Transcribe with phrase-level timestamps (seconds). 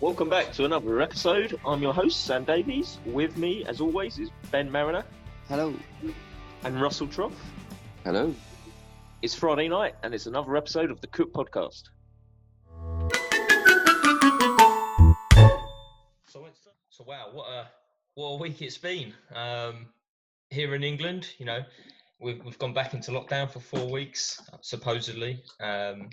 [0.00, 1.60] Welcome back to another episode.
[1.66, 2.96] I'm your host, Sam Davies.
[3.04, 5.04] With me, as always, is Ben Mariner
[5.46, 5.74] Hello.
[6.64, 7.38] and Russell Trough.
[8.02, 8.34] Hello.
[9.20, 11.82] It's Friday night, and it's another episode of the Cook Podcast.
[16.28, 17.66] So, it's, so wow, what a
[18.14, 19.88] what a week it's been um,
[20.48, 21.28] here in England.
[21.36, 21.60] You know,
[22.22, 25.42] we've we've gone back into lockdown for four weeks, supposedly.
[25.60, 26.08] Um,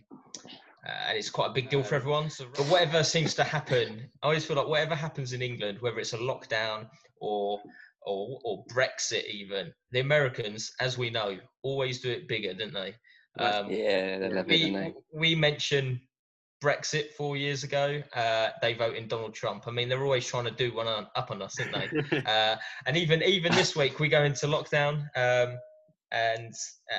[1.08, 2.30] and it's quite a big deal for everyone.
[2.30, 6.00] So, but whatever seems to happen, I always feel like whatever happens in England, whether
[6.00, 6.88] it's a lockdown
[7.20, 7.62] or
[8.06, 12.96] or or Brexit, even the Americans, as we know, always do it bigger, don't they?
[13.40, 14.94] Um, yeah, they love it, we, they?
[15.14, 16.00] we mentioned
[16.64, 18.02] Brexit four years ago.
[18.16, 19.68] Uh, they vote in Donald Trump.
[19.68, 22.18] I mean, they're always trying to do one on, up on us, aren't they?
[22.26, 25.08] uh, and even even this week, we go into lockdown.
[25.16, 25.58] Um,
[26.12, 26.54] and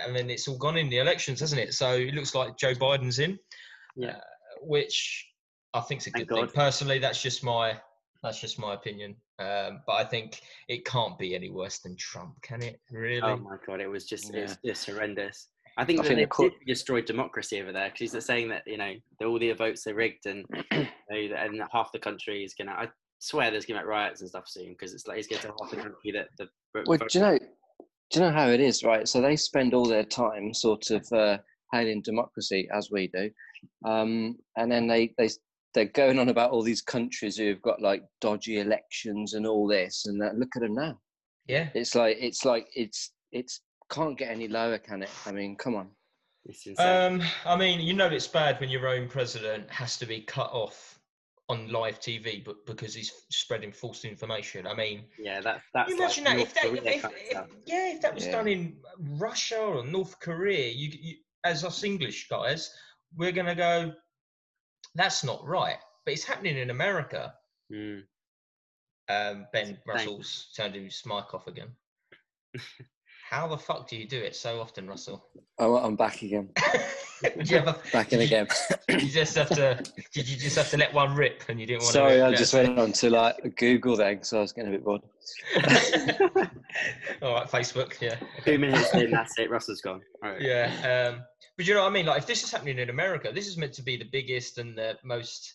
[0.06, 1.72] I mean, it's all gone in the elections, hasn't it?
[1.72, 3.38] So it looks like Joe Biden's in
[3.98, 4.10] Yeah.
[4.16, 4.20] uh,
[4.62, 5.26] which
[5.74, 6.44] I think is a Thank good thing.
[6.46, 6.54] God.
[6.54, 7.78] Personally, that's just my
[8.22, 9.14] that's just my opinion.
[9.38, 12.80] Um, but I think it can't be any worse than Trump, can it?
[12.90, 13.20] Really?
[13.22, 14.40] Oh my god, it was just Yeah.
[14.40, 15.48] it's just horrendous.
[15.76, 18.62] I think I think they the court- destroyed democracy over there because he's saying that
[18.66, 22.42] you know that all the votes are rigged and you know, and half the country
[22.44, 22.72] is gonna.
[22.72, 22.88] I
[23.20, 25.70] swear there's gonna be riots and stuff soon because it's like he's getting to half
[25.70, 26.48] the country that the.
[26.86, 27.38] Well, vote- do you know?
[28.10, 29.06] Do you know how it is, right?
[29.06, 31.38] So they spend all their time sort of uh,
[31.72, 33.30] hailing democracy, as we do,
[33.84, 35.28] um, and then they they
[35.74, 40.06] they're going on about all these countries who've got like dodgy elections and all this,
[40.06, 40.98] and that, look at them now.
[41.46, 41.68] yeah.
[41.74, 45.10] It's like it's like it's it's can't get any lower, can it?
[45.26, 45.88] I mean, come on.
[46.78, 50.50] Um, I mean, you know, it's bad when your own president has to be cut
[50.52, 50.98] off
[51.50, 54.66] on live TV, but because he's spreading false information.
[54.66, 55.92] I mean, yeah, that's that's.
[55.92, 58.32] Imagine like that if that North if, Korea if, if- yeah if that was Yeah.
[58.32, 62.70] done in Russia or North Korea you, you as us English guys
[63.16, 63.92] we're gonna go
[64.94, 67.32] that's not right but it's happening in America
[67.72, 68.00] Mm.
[69.10, 71.68] um, Ben Thank- Russell's turned his mic off again
[73.30, 75.26] how the fuck do you do it so often Russell
[75.58, 76.50] Oh, I'm back again.
[77.22, 78.46] did you ever Back in again.
[78.86, 79.82] did you just have to
[80.14, 82.34] did you just have to let one rip and you didn't want Sorry, to I
[82.34, 85.02] just went on to like Google then because I was getting a bit bored.
[87.22, 89.50] all right Facebook yeah Two minutes in, that's it.
[89.50, 90.00] Russell's gone.
[90.22, 90.40] All right.
[90.40, 91.22] Yeah, um,
[91.58, 92.06] but you know what I mean.
[92.06, 94.78] Like, if this is happening in America, this is meant to be the biggest and
[94.78, 95.54] the most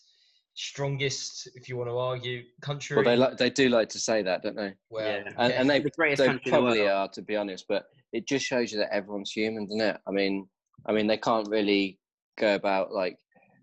[0.52, 2.94] strongest, if you want to argue, country.
[2.94, 4.74] Well, they like they do like to say that, don't they?
[4.90, 5.30] well, Yeah.
[5.38, 7.64] And, and they The greatest they country in the probably are, to be honest.
[7.70, 9.96] But it just shows you that everyone's human, doesn't it?
[10.06, 10.46] I mean,
[10.86, 11.98] I mean, they can't really
[12.36, 13.16] go about like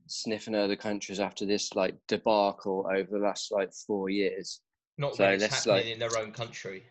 [0.08, 4.62] sniffing other countries after this like debacle over the last like four years.
[4.98, 6.86] not so when it's happening like- in their own country.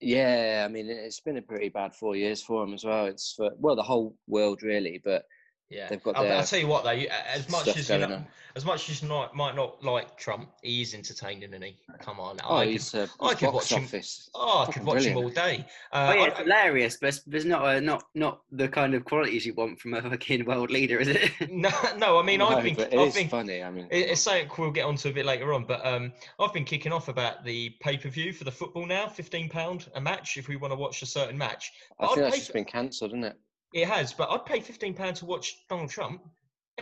[0.00, 3.06] Yeah, I mean, it's been a pretty bad four years for them as well.
[3.06, 5.24] It's for well, the whole world really, but
[5.68, 6.90] Yeah, They've got I'll, I'll tell you what though.
[6.90, 8.26] As much as you know, on.
[8.54, 11.76] as much as you not, might not like Trump, he is entertaining, and he.
[11.98, 14.30] Come on, oh, I could, he's, uh, I his could box watch him- office.
[14.36, 15.66] oh, I could fucking watch him all day.
[15.92, 18.94] Oh Uh, yeah, I- it's hilarious, but it's- there's not a, not not the kind
[18.94, 21.32] of qualities you want from a fucking world leader, is it?
[21.50, 23.60] no, no, I mean, No, I've been, but it I've is been, funny.
[23.64, 26.52] I mean, It- It's something we'll get onto a bit later on, but um, I've
[26.52, 30.00] been kicking off about the pay per view for the football now, fifteen pound a
[30.00, 31.72] match if we want to watch a certain match.
[31.98, 33.36] I I'd think that's pay just been cancelled, isn't it?
[33.72, 36.22] It has, but I'd pay fifteen pound to watch Donald Trump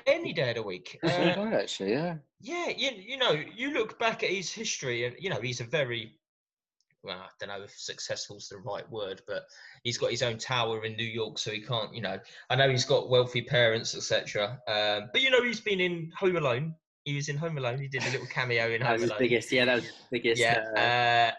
[0.07, 0.99] any day of the week.
[1.03, 2.17] Uh, actually, yeah.
[2.41, 5.65] yeah, you, you know, you look back at his history, and you know he's a
[5.65, 6.13] very
[7.05, 9.43] well, I don't know if successful is the right word, but
[9.83, 12.19] he's got his own tower in New York, so he can't, you know.
[12.49, 14.59] I know he's got wealthy parents, etc.
[14.67, 16.75] Um, but you know, he's been in Home Alone.
[17.05, 17.79] He was in Home Alone.
[17.79, 19.19] He did a little cameo in That Home was Alone.
[19.19, 19.53] biggest.
[19.53, 20.41] Yeah, that was biggest.
[20.41, 20.79] Yeah, uh,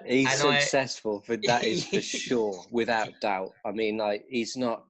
[0.03, 3.53] uh, He's and I- successful, for that is for sure, without doubt.
[3.66, 4.83] I mean, like he's not.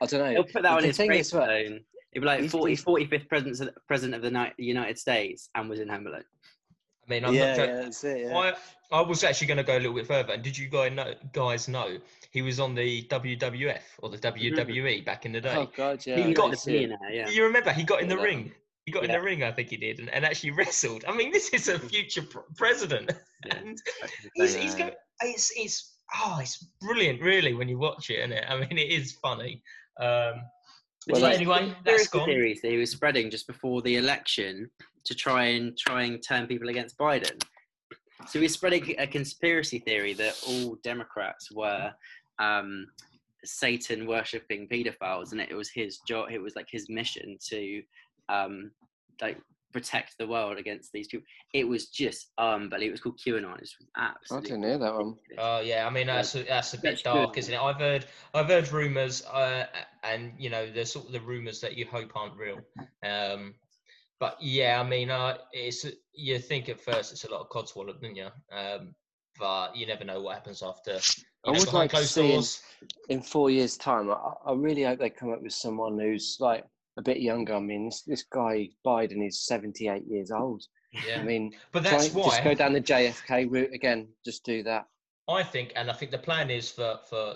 [0.00, 0.30] I don't know.
[0.30, 1.80] he'll put that on the his thing is, what- gravestone.
[2.12, 5.78] It'd be like He's- 40, 45th president of, president of the United States and was
[5.78, 6.24] in Home Alone.
[7.06, 7.74] I mean, I'm yeah, not joking.
[7.74, 8.30] yeah, it.
[8.30, 8.38] Yeah.
[8.92, 10.32] I, I was actually going to go a little bit further.
[10.32, 11.98] And did you guys know, guys know
[12.30, 15.04] he was on the WWF or the WWE mm-hmm.
[15.04, 15.54] back in the day?
[15.56, 16.16] Oh God, yeah.
[16.16, 16.74] He I got can the see it.
[16.88, 17.28] millionaire, yeah.
[17.28, 18.52] You remember he got in the that ring.
[18.86, 21.04] He got in the ring, I think he did, and, and actually wrestled.
[21.06, 23.12] I mean, this is a future pr- president,
[23.50, 23.78] and
[24.34, 24.92] he's, he's going.
[25.22, 28.44] It's it's oh, it's brilliant, really, when you watch it, isn't it?
[28.48, 29.62] I mean, it is funny.
[30.00, 30.42] Um,
[31.08, 32.26] Well, that's- anyway, that's conspiracy gone.
[32.26, 34.70] theories that he was spreading just before the election
[35.04, 37.42] to try and try and turn people against Biden.
[38.26, 41.92] So he was spreading a conspiracy theory that all Democrats were
[42.38, 42.86] um,
[43.44, 46.30] Satan worshipping paedophiles, and it was his job.
[46.30, 47.82] It was like his mission to
[48.28, 48.70] um,
[49.22, 49.38] like
[49.72, 51.26] protect the world against these people.
[51.54, 52.88] It was just unbelievable.
[52.88, 53.54] It was called QAnon.
[53.54, 53.96] It was absolutely.
[53.96, 54.50] I absolutely.
[54.50, 55.06] didn't hear that one.
[55.06, 55.38] ridiculous.
[55.38, 57.38] Oh yeah, I mean that's a, that's a bit that's dark, good.
[57.40, 57.60] isn't it?
[57.60, 59.66] I've heard I've heard rumours, uh,
[60.02, 62.58] and you know, there's sort of the rumours that you hope aren't real.
[63.04, 63.54] Um,
[64.18, 68.00] but yeah, I mean, uh, it's you think at first it's a lot of codswallop,
[68.00, 68.28] don't you?
[68.52, 68.94] Um,
[69.38, 70.92] but you never know what happens after.
[71.46, 72.42] I You know, would like to see in,
[73.08, 74.10] in four years' time.
[74.10, 76.66] I, I really hope they come up with someone who's like
[76.96, 77.54] a bit younger.
[77.54, 80.62] I mean, this, this guy Biden is seventy-eight years old.
[81.06, 81.20] Yeah.
[81.20, 84.08] I mean, but try- that's just go down the JFK route again.
[84.24, 84.86] Just do that.
[85.28, 87.34] I think, and I think the plan is for for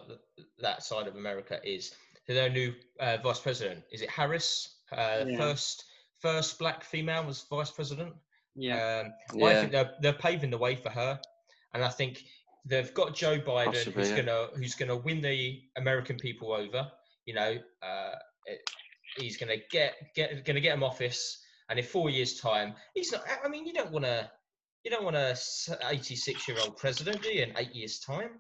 [0.58, 1.94] that side of America is
[2.26, 3.84] their new uh, vice president.
[3.92, 4.78] Is it Harris?
[4.92, 5.36] Uh, Yeah.
[5.38, 5.84] First
[6.20, 8.12] first black female was vice president.
[8.56, 9.04] Yeah.
[9.04, 9.12] Um,
[9.42, 9.60] I Yeah.
[9.60, 11.20] think they're they're paving the way for her,
[11.74, 12.24] and I think
[12.64, 14.22] they've got Joe Biden, Possibly, who's yeah.
[14.22, 16.90] gonna who's gonna win the American people over.
[17.26, 18.14] You know, uh,
[18.46, 18.68] it-
[19.16, 23.24] he's gonna get get gonna get him office, and in four years' time, he's not.
[23.44, 24.30] I mean, you don't want to.
[24.84, 25.34] You don't want a
[25.88, 27.44] 86 year old president, do you?
[27.44, 28.32] In eight years' time,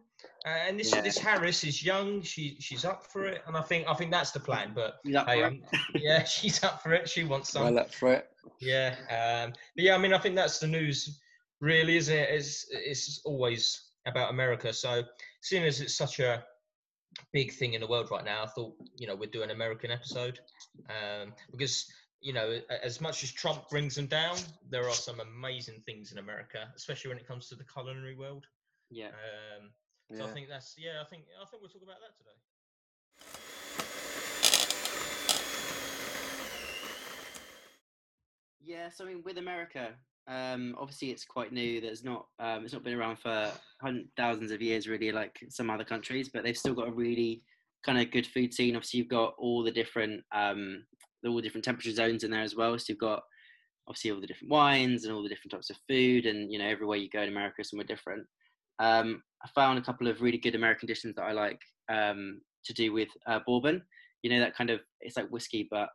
[0.44, 1.00] and this Yeah.
[1.00, 2.20] this Harris is young.
[2.22, 4.72] She she's up for it, and I think I think that's the plan.
[4.74, 5.62] But hey, um,
[5.94, 7.08] yeah, she's up for it.
[7.08, 7.64] She wants some.
[7.64, 8.28] Well up for it.
[8.60, 11.18] Yeah, um, but yeah, I mean, I think that's the news,
[11.60, 12.28] really, isn't it?
[12.30, 14.72] It's it's always about America.
[14.72, 15.02] So,
[15.40, 16.44] seeing as it's such a
[17.34, 19.90] big thing in the world right now, I thought you know we'd do an American
[19.90, 20.38] episode
[20.88, 21.84] um, because
[22.20, 24.38] you know as much as Trump brings them down,
[24.70, 28.46] there are some amazing things in America, especially when it comes to the culinary world.
[28.90, 29.08] Yeah.
[29.08, 29.70] Um,
[30.12, 30.30] so Yeah.
[30.30, 32.38] I think that's yeah, I think I think we'll talk about that today.
[38.60, 39.92] Yeah, so I mean, with America,
[40.26, 41.80] um, obviously it's quite new.
[41.80, 43.50] There's not, um, it's not been around for
[44.16, 46.30] thousands of years, really, like some other countries.
[46.32, 47.42] But they've still got a really
[47.84, 48.76] kind of good food scene.
[48.76, 50.84] Obviously, you've got all the different, um,
[51.26, 52.78] all the different temperature zones in there as well.
[52.78, 53.22] So you've got
[53.86, 56.66] obviously all the different wines and all the different types of food, and you know,
[56.66, 58.26] everywhere you go in America somewhere different.
[58.78, 61.60] Um, I found a couple of really good American dishes that I like
[61.90, 63.82] um, to do with uh, bourbon.
[64.22, 65.90] You know, that kind of it's like whiskey, but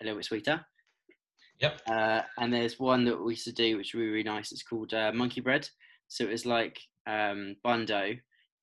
[0.00, 0.64] a little bit sweeter.
[1.60, 1.80] Yep.
[1.88, 4.52] Uh, and there's one that we used to do, which was really, really nice.
[4.52, 5.68] It's called uh, monkey bread.
[6.08, 8.14] So it was like um, bun dough,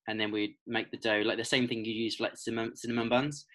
[0.07, 2.75] and then we'd make the dough like the same thing you use for like cinnamon,
[2.75, 3.45] cinnamon buns,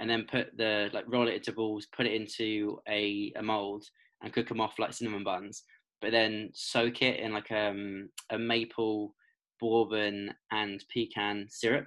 [0.00, 3.84] and then put the like roll it into balls, put it into a, a mold,
[4.22, 5.64] and cook them off like cinnamon buns.
[6.00, 9.14] But then soak it in like um, a maple,
[9.60, 11.86] bourbon, and pecan syrup.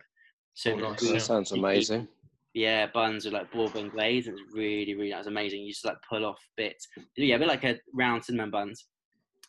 [0.54, 2.08] So Oh, nice, That sounds amazing.
[2.54, 4.28] Yeah, buns with like bourbon glaze.
[4.28, 5.62] It's really, really, that's amazing.
[5.62, 6.88] You just like pull off bits.
[7.16, 8.86] Yeah, a bit like a round cinnamon buns.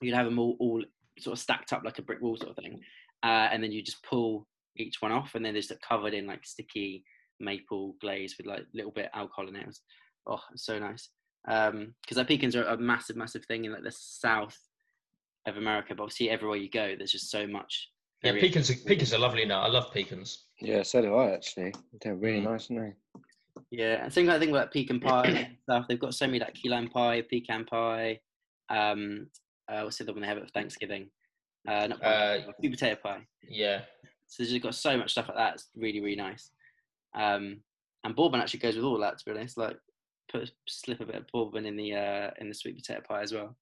[0.01, 0.83] You'd have them all, all
[1.19, 2.81] sort of stacked up like a brick wall sort of thing.
[3.23, 6.15] Uh, and then you just pull each one off, and then they're just like, covered
[6.15, 7.05] in like sticky
[7.39, 9.63] maple glaze with like little bit alcohol in it.
[9.63, 9.81] It was-
[10.27, 11.09] oh, it's so nice.
[11.49, 14.59] Um, because like pecans are a massive, massive thing in like the south
[15.47, 15.95] of America.
[15.95, 17.89] But obviously, everywhere you go, there's just so much.
[18.23, 18.49] Yeah, variation.
[18.49, 18.71] pecans.
[18.71, 19.61] are- Pecans are lovely now.
[19.63, 20.47] I love pecans.
[20.61, 21.73] Yeah, so do I actually.
[22.03, 22.45] They're really Mm.
[22.51, 23.23] nice, aren't they?
[23.71, 25.87] Yeah, and same kind of thing about pecan pie and stuff.
[25.89, 28.21] They've got so many like key lime pie, pecan pie.
[28.69, 29.29] Um,
[29.69, 31.11] uh, what's the other one they have at Thanksgiving?
[31.67, 33.27] Uh, not pie, Uh, sweet potato pie.
[33.49, 33.85] Yeah.
[34.27, 35.55] So they've got so much stuff like that.
[35.55, 36.51] It's really really nice.
[37.15, 37.63] Um,
[38.05, 39.19] and bourbon actually goes with all that.
[39.19, 39.77] To be honest, like
[40.31, 43.23] put a slip a bit of bourbon in the uh, in the sweet potato pie
[43.23, 43.57] as well.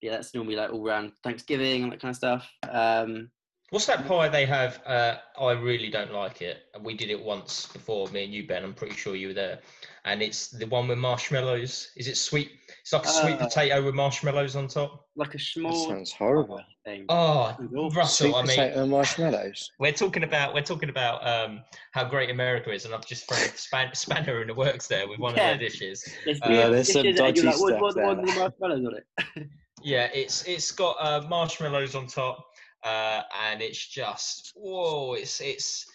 [0.00, 2.50] Yeah, that's normally like all around Thanksgiving and that kind of stuff.
[2.70, 3.30] Um,
[3.70, 4.80] What's that pie they have?
[4.84, 6.62] Uh, I really don't like it.
[6.82, 8.64] We did it once before, me and you, Ben.
[8.64, 9.60] I'm pretty sure you were there.
[10.04, 11.92] And it's the one with marshmallows.
[11.96, 12.50] Is it sweet?
[12.80, 15.06] It's like a sweet Uh, potato with marshmallows on top.
[15.14, 15.70] like a small.
[15.70, 16.60] That small sounds horrible.
[16.84, 17.04] thing.
[17.10, 17.90] Oh, It's awful.
[17.90, 18.26] Russell.
[18.32, 19.70] Sweet I mean, potato and marshmallows.
[19.78, 21.60] we're talking about we're talking about um,
[21.92, 25.06] how great America is, and I've just thrown a span, spanner in the works there
[25.06, 25.50] with one Yeah.
[25.52, 26.02] of their dishes.
[26.24, 28.06] There's Uh, weird there's some dishes dodgy like, stuff what, there.
[28.06, 28.96] what are the marshmallows on
[29.36, 29.48] it?
[29.82, 32.44] Yeah, it's it's got uh, marshmallows on top,
[32.84, 35.14] uh, and it's just whoa!
[35.14, 35.86] It's it's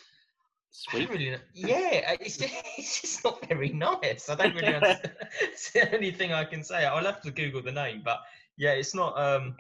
[0.78, 1.10] Sweet.
[1.10, 1.38] really.
[1.54, 2.38] Yeah, it's,
[2.78, 4.30] it's just not very nice.
[4.30, 5.14] I don't really understand.
[5.42, 6.86] it's the only thing I can say.
[6.86, 8.20] I'll have to Google the name, but
[8.58, 9.56] yeah, it's not um,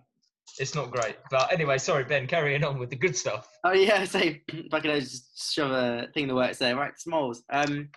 [0.60, 1.16] it's not great.
[1.32, 2.28] But anyway, sorry, Ben.
[2.28, 3.48] Carrying on with the good stuff.
[3.64, 7.00] Oh yeah, so if I could just shove a thing in the works there, right?
[7.00, 7.44] Smalls.
[7.50, 7.90] Um,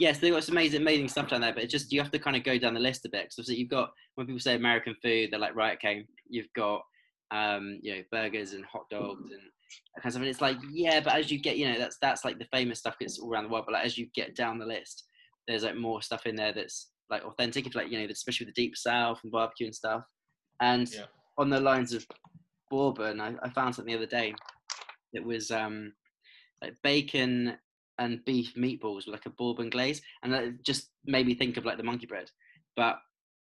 [0.00, 2.18] yes, they've got some amazing, amazing stuff down there, but it's just you have to
[2.18, 3.32] kind of go down the list a bit.
[3.32, 6.82] So you've got when people say American food, they're like, right, okay, you've got
[7.30, 9.40] um, you know, burgers and hot dogs and
[9.96, 10.20] that kind of stuff.
[10.22, 12.78] And it's like, yeah, but as you get, you know, that's that's like the famous
[12.78, 12.96] stuff.
[13.00, 15.04] It's all around the world, but like as you get down the list,
[15.48, 18.54] there's like more stuff in there that's like authentic, if like you know, especially with
[18.54, 20.02] the deep south and barbecue and stuff.
[20.60, 21.06] And Yeah.
[21.38, 22.06] on the lines of
[22.70, 24.34] bourbon, I, I found something the other day.
[25.12, 25.92] It was um,
[26.62, 27.56] like bacon
[27.98, 31.64] and beef meatballs with like a bourbon glaze, and that just made me think of
[31.64, 32.30] like the monkey bread.
[32.76, 32.96] But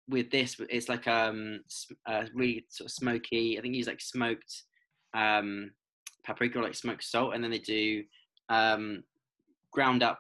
[0.07, 1.62] with this, it's like um,
[2.05, 3.57] uh, really sort of smoky.
[3.57, 4.63] I think use like smoked
[5.13, 5.72] um,
[6.25, 8.03] paprika or like smoked salt, and then they do
[8.50, 9.03] um,
[9.72, 10.19] ground up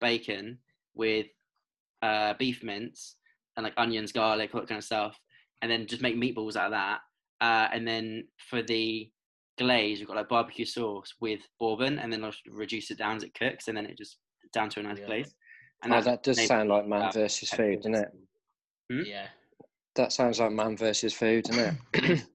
[0.00, 0.58] bacon
[0.94, 1.26] with
[2.02, 3.16] uh, beef mince
[3.56, 5.18] and like onions, garlic, all that kind of stuff,
[5.62, 7.00] and then just make meatballs out of that.
[7.40, 9.10] Uh, and then for the
[9.58, 13.22] glaze, we've got like barbecue sauce with bourbon, and then I'll reduce it down as
[13.22, 14.18] it cooks, and then it just
[14.52, 15.06] down to a nice Yeah.
[15.06, 15.34] glaze.
[15.82, 18.08] And Oh, that does sound like man versus food, doesn't it?
[18.90, 19.02] Hmm?
[19.06, 19.26] Yeah.
[19.96, 22.22] That sounds like man versus food, doesn't it?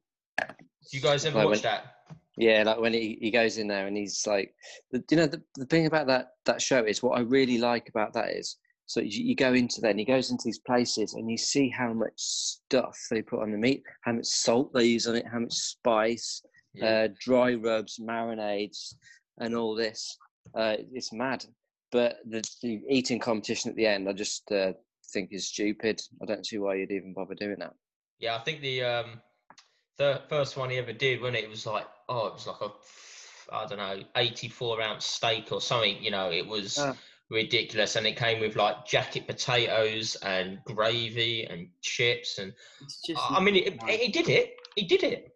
[0.92, 1.96] You guys ever Like when- watched that?
[2.38, 4.56] Yeah, like when he, he goes in there and he's like,
[4.92, 7.90] the, you know, the, the thing about that that show is what I really like
[7.90, 11.14] about that is, so you, you go into there and he goes into these places
[11.16, 14.86] and you see how much stuff they put on the meat, how much salt they
[14.86, 16.42] use on it, how much spice,
[16.74, 16.86] Yeah.
[16.88, 18.94] uh, dry rubs, marinades,
[19.40, 20.18] and all this.
[20.56, 21.46] Uh, it's mad.
[21.92, 24.74] But the, the eating competition at the end, I just uh,
[25.12, 26.02] think is stupid.
[26.22, 27.74] I don't see why you'd even bother doing that.
[28.20, 29.22] Yeah, I think the um,
[29.98, 31.44] the first one he ever did, when it?
[31.46, 32.70] it was like, oh, it was like a,
[33.56, 36.04] I don't know, eighty-four ounce steak or something.
[36.04, 36.96] You know, it was Ah.
[37.32, 43.22] ridiculous, and it came with like jacket potatoes and gravy and chips, and It's just.
[43.32, 44.56] I mean, it, it, he did it.
[44.76, 45.34] He did it.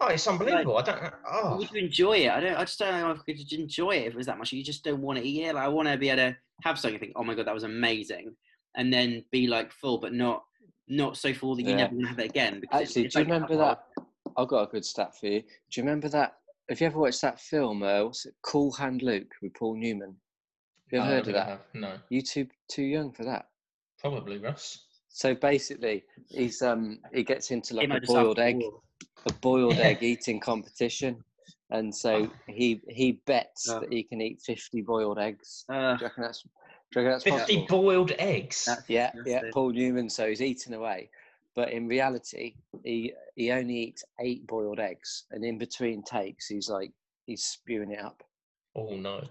[0.00, 0.76] Oh, it's unbelievable.
[0.78, 1.02] I don't.
[1.02, 1.10] know.
[1.30, 2.30] Oh, Would you enjoy it?
[2.30, 2.56] I don't.
[2.56, 4.52] I just don't know if I could enjoy it if it was that much.
[4.52, 5.54] You just don't want to eat it.
[5.54, 6.94] Like I want to be able to have something.
[6.94, 8.34] and Think, oh my god, that was amazing,
[8.76, 10.42] and then be like full, but not
[10.88, 11.76] not so full that you Yeah.
[11.76, 12.60] never want to have it again.
[12.60, 13.78] Because Actually, it's do you remember alcohol.
[13.96, 14.04] that?
[14.36, 15.40] I've got a good stat for you.
[15.40, 15.46] Do
[15.80, 16.34] you remember that?
[16.68, 17.82] Have you ever watched that film?
[17.82, 18.34] Uh, what's it?
[18.42, 20.16] Cool Hand Luke with Paul Newman.
[20.90, 21.48] Have you ever I heard of that?
[21.48, 23.46] have- No, You too too young for that.
[24.00, 24.86] probably Russ.
[25.08, 28.56] So basically, he's um he gets into like Came a out just after boiled egg,
[28.56, 28.80] war.
[29.28, 31.22] A boiled egg eating competition,
[31.70, 33.80] and so he he bets Oh.
[33.80, 35.64] that he can eat fifty boiled eggs.
[35.68, 36.42] Uh, Do you reckon that's?
[36.42, 36.48] Do
[37.00, 37.82] you reckon that's Fifty possible?
[37.82, 38.64] boiled eggs.
[38.66, 39.22] that's Yeah, yeah.
[39.24, 39.52] disgusting.
[39.52, 40.08] Paul Newman.
[40.10, 41.10] So he's eating away,
[41.56, 46.68] but in reality, he he only eats eight boiled eggs, and in between takes, he's
[46.68, 46.92] like
[47.26, 48.22] he's spewing it up.
[48.76, 49.22] Oh no.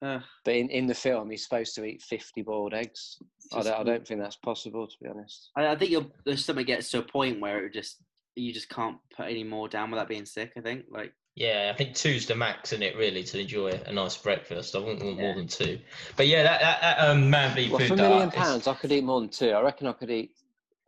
[0.00, 3.18] Uh, But in, in the film, he's supposed to eat fifty boiled eggs.
[3.52, 5.50] I don't, I don't think that's possible, to be honest.
[5.56, 7.96] I, I think you'll, there's something gets to a point where it just
[8.38, 10.52] you just can't put any more down without being sick.
[10.56, 13.92] I think like Yeah, I think two's the max in it really to enjoy a
[13.92, 14.74] nice breakfast.
[14.74, 15.78] I wouldn't want more than two.
[16.16, 18.34] But yeah, that, that, that um, man v Well, food for a diet million is-
[18.34, 19.50] pounds, I could eat more than two.
[19.50, 20.32] I reckon I could eat.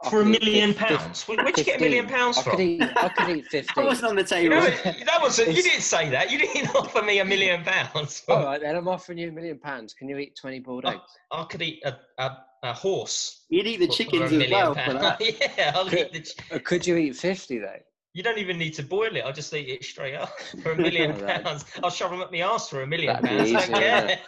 [0.03, 1.29] I for a could eat million fif- fif- pounds.
[1.29, 2.19] Where, where'd you get a million 15.
[2.19, 2.51] pounds I from?
[2.53, 2.83] could eat.
[2.83, 3.85] I could eat that fifteen.
[3.85, 4.57] wasn't on the You table.
[4.57, 4.71] know,
[5.05, 5.49] that wasn't.
[5.55, 6.31] You didn't say that.
[6.31, 8.23] You didn't offer me a million pounds.
[8.27, 9.93] All right, then I'm offering you a million pounds.
[9.93, 11.01] Can you eat twenty boiled eggs?
[11.31, 13.45] I could eat a, a, a horse.
[13.49, 15.21] You'd eat the for- for chickens as well for that.
[15.59, 16.21] yeah, I'll eat the.
[16.21, 17.79] ch- could you eat fifty though?
[18.13, 19.21] You don't even need to boil it.
[19.21, 21.45] I'll just eat it straight up for a million All right.
[21.45, 21.65] pounds.
[21.83, 23.55] I'll shove them up my ass for a million That'd pounds.
[23.55, 24.19] I don't easier, care.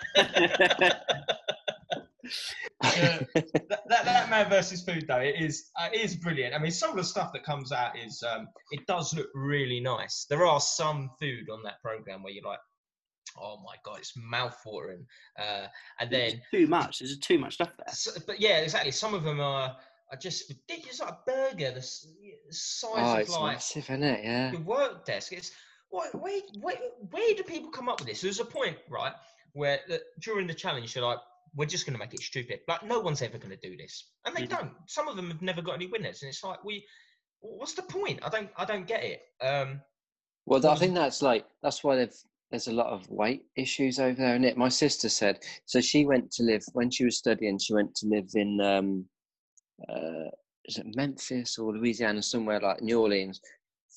[2.81, 6.55] that, that, that man versus food though it is uh, it is brilliant.
[6.55, 9.81] I mean, some of the stuff that comes out is um, it does look really
[9.81, 10.27] nice.
[10.31, 12.59] There are some food on that program where you're like,
[13.41, 15.05] oh my god, it's mouthwatering.
[15.39, 15.67] Uh,
[16.01, 16.99] and then, too much.
[16.99, 17.95] There's too much stuff there.
[17.95, 18.93] so, but yeah, exactly.
[18.93, 19.77] Some of them are
[20.11, 21.01] are just ridiculous.
[21.01, 21.83] Like a burger, the
[22.51, 24.25] size oh, of it's like massive, isn't it?
[24.25, 24.53] Yeah.
[24.53, 25.33] your work desk.
[25.33, 25.53] It's
[25.93, 26.77] what, where, where,
[27.11, 28.23] where do people come up with this?
[28.23, 29.13] There's a point, right,
[29.53, 31.19] where the, during the challenge you're like,
[31.55, 32.61] we're just going to make it stupid.
[32.67, 34.49] Like no one's ever going to do this, and they Mhm.
[34.49, 34.73] don't.
[34.87, 36.87] Some of them have never got any winners, and it's like, we,
[37.41, 38.21] what's the point?
[38.23, 39.23] I don't, I don't get it.
[39.43, 39.83] Um,
[40.47, 42.15] Well, I think that's like that's why they've
[42.53, 44.59] there's a lot of weight issues over there and it.
[44.59, 45.81] My sister said so.
[45.81, 47.59] She went to live when she was studying.
[47.59, 49.07] She went to live in um,
[49.89, 50.29] uh,
[50.67, 53.41] is it Memphis or Louisiana, somewhere like New Orleans.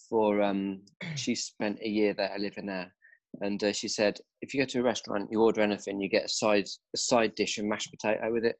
[0.09, 0.81] For um,
[1.15, 2.93] she spent a year there living there,
[3.41, 6.25] and uh, she said if you go to a restaurant, you order anything, you get
[6.25, 8.57] a side a side dish and mashed potato with it,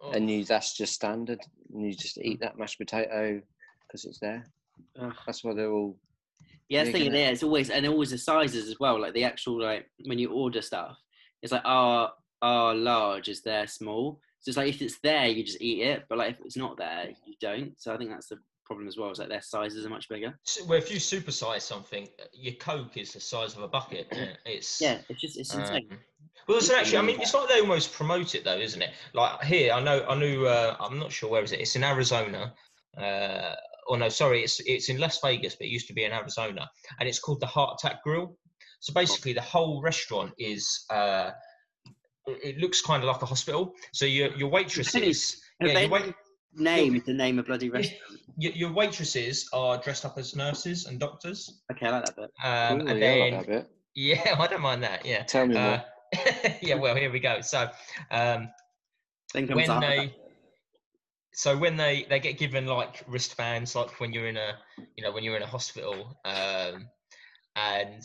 [0.00, 1.40] oh, and you that's just standard,
[1.74, 3.42] and you just eat that mashed potato
[3.82, 4.46] because it's there.
[5.26, 5.98] That's why they're all
[6.68, 7.14] Yeah, that's the thing.
[7.14, 9.00] it's always and always the sizes as well.
[9.00, 10.96] Like the actual like when you order stuff,
[11.42, 14.20] it's like our our large is there small.
[14.40, 16.04] So it's like if it's there, you just eat it.
[16.08, 17.74] But like if it's not there, you don't.
[17.80, 19.10] So I think that's the problem as well.
[19.10, 20.38] Is like their sizes are much bigger.
[20.44, 24.06] so- well, if you supersize something, uh, your Coke is the size of a bucket.
[24.46, 25.88] It's Yeah, it's just it's insane.
[25.90, 25.98] Um,
[26.48, 26.98] well, it's It's actually.
[26.98, 28.90] I mean, it's like they almost promote it, though, isn't it?
[29.12, 30.04] Like here, I know.
[30.08, 30.46] I knew.
[30.46, 31.60] Uh, I'm not sure where is it.
[31.60, 32.52] It's in Arizona.
[32.96, 33.54] Uh,
[33.88, 36.68] or no, sorry, it's it's in Las Vegas, but it used to be in Arizona,
[37.00, 38.36] and it's called the Heart Attack Grill.
[38.80, 40.84] So basically, the whole restaurant is.
[40.90, 41.30] Uh,
[42.26, 43.74] it it looks kind of like a hospital.
[43.92, 46.14] So your your waitresses, Have yeah, your, wait,
[46.54, 48.20] named the name of bloody restaurant?
[48.36, 51.62] your, your waitresses are dressed up as nurses and doctors.
[51.70, 52.30] Okay, I like that bit.
[52.44, 53.70] Um, Ooh, and yeah, I like that bit.
[53.94, 55.04] yeah, I don't mind that.
[55.04, 55.22] Yeah.
[55.24, 55.62] Tell me more.
[55.64, 55.80] Uh,
[56.62, 57.40] yeah, well, here we go.
[57.40, 57.68] So,
[58.10, 58.48] um,
[59.34, 60.10] Then comes when they, attack.
[61.34, 64.58] So when they they get given like wristbands, like when you're in a,
[64.96, 66.88] you know, when you're in a hospital, um,
[67.56, 68.02] and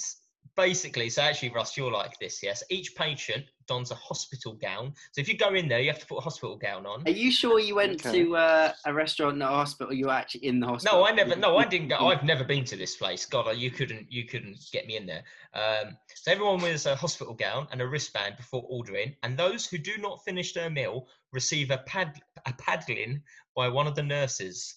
[0.55, 2.63] basically, so actually, Russ, you're like this, yes.
[2.69, 4.93] Each patient dons a hospital gown.
[5.11, 7.03] So if you go in there, you have to put a hospital gown on.
[7.05, 8.23] Are you sure you went Okay.
[8.23, 9.93] to uh, a restaurant, not a hospital?
[9.93, 10.99] You were actually in the hospital.
[10.99, 11.35] No, I never.
[11.35, 11.97] No, I didn't go.
[12.07, 13.25] I've never been to this place.
[13.25, 14.11] God, you couldn't.
[14.11, 15.23] You couldn't get me in there.
[15.53, 19.77] Um, so everyone wears a hospital gown and a wristband before ordering, and those who
[19.77, 23.21] do not finish their meal receive a pad a paddling
[23.55, 24.75] by one of the nurses.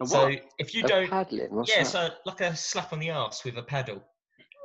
[0.00, 1.54] A So if you A don't, paddling.
[1.54, 1.88] What's yeah, that?
[1.88, 4.02] so like a slap on the ass with a paddle.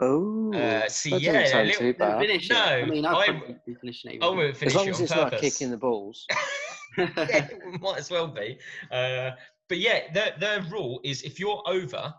[0.02, 2.20] Oh, Uh, see, that yeah, doesn't sound little- too bad.
[2.20, 2.56] finish it.
[2.58, 4.24] I mean, I'd I'm- probably be finishing it.
[4.24, 4.38] I even.
[4.38, 5.32] won't finish As long it as it's purpose.
[5.32, 6.26] not kicking the balls.
[6.98, 7.48] yeah,
[7.80, 8.58] might as well be.
[8.92, 9.32] Uh,
[9.70, 12.14] but yeah, their, their rule is if you're over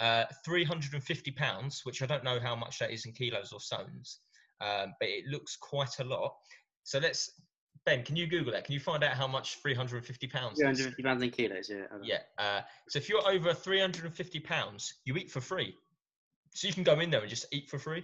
[0.00, 4.20] uh, 350 pounds, which I don't know how much that is in kilos or stones,
[4.60, 6.34] um, but it looks quite a lot.
[6.84, 7.30] So let's,
[7.84, 8.64] Ben, can you Google that?
[8.64, 11.76] Can you find out how much 350 pounds 350 pounds in kilos, yeah.
[11.76, 12.06] I don't know.
[12.06, 12.18] Yeah.
[12.38, 15.74] Uh, so if you're over 350 pounds, you eat for free.
[16.58, 18.02] So you can go in there and just eat for free.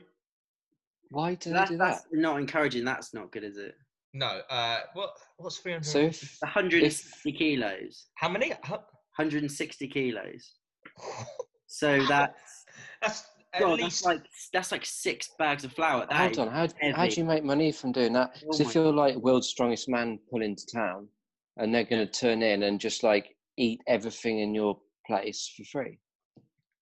[1.11, 1.89] Why do So they that, do that?
[1.89, 2.85] that's not encouraging.
[2.85, 3.75] That's not good, is it?
[4.13, 4.43] No.
[4.49, 5.11] Uh, what?
[5.39, 6.15] What's 350?
[6.15, 8.07] So if 160 kilos.
[8.15, 8.51] how many?
[8.51, 8.75] Hu-
[9.17, 10.55] 160 kilos.
[11.67, 12.65] So that's
[13.03, 16.07] That's at God, least that's like that's like six bags of flour.
[16.09, 18.41] That hold on, how how do you make money from doing that?
[18.49, 21.09] Oh so if you're like world's strongest man pulling to town,
[21.57, 25.65] and they're going to turn in and just like eat everything in your place for
[25.65, 25.99] free.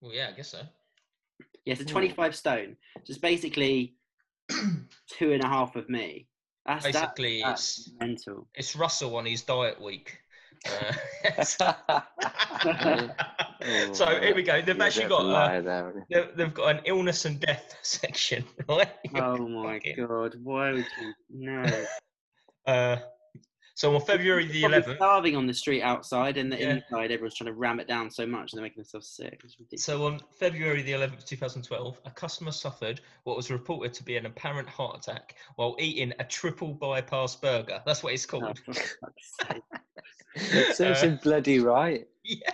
[0.02, 0.61] Well, yeah, I guess so.
[1.64, 1.90] Yeah, it's a Hmm.
[1.92, 2.76] 25 stone.
[3.04, 3.95] So it's basically
[5.09, 6.26] two and a half of me.
[6.66, 8.49] That's that- Basically, that's it's mental.
[8.54, 10.19] it's Russell on his diet week.
[10.64, 11.42] Uh,
[13.92, 14.61] so here we go.
[14.62, 17.40] They've You're actually bit of a got uh, there, they've, they've got an illness and
[17.40, 18.88] death section, right?
[19.16, 21.12] Oh my god, why would you?
[21.31, 21.85] No.
[22.66, 22.97] Uh,
[23.75, 24.97] so on February the Probably 11th.
[24.97, 26.75] starving on the street outside, and the Yeah.
[26.75, 29.41] inside, everyone's trying to ram it down so much, and they're making themselves sick.
[29.76, 34.26] So on February the 11th, 2012, a customer suffered what was reported to be an
[34.26, 37.83] apparent heart attack while eating a triple bypass burger.
[37.87, 38.59] That's what it's Oh, called.
[38.59, 39.37] for fuck's
[40.37, 40.75] sake.
[40.76, 42.07] Serves Uh, him bloody right.
[42.25, 42.50] Yeah.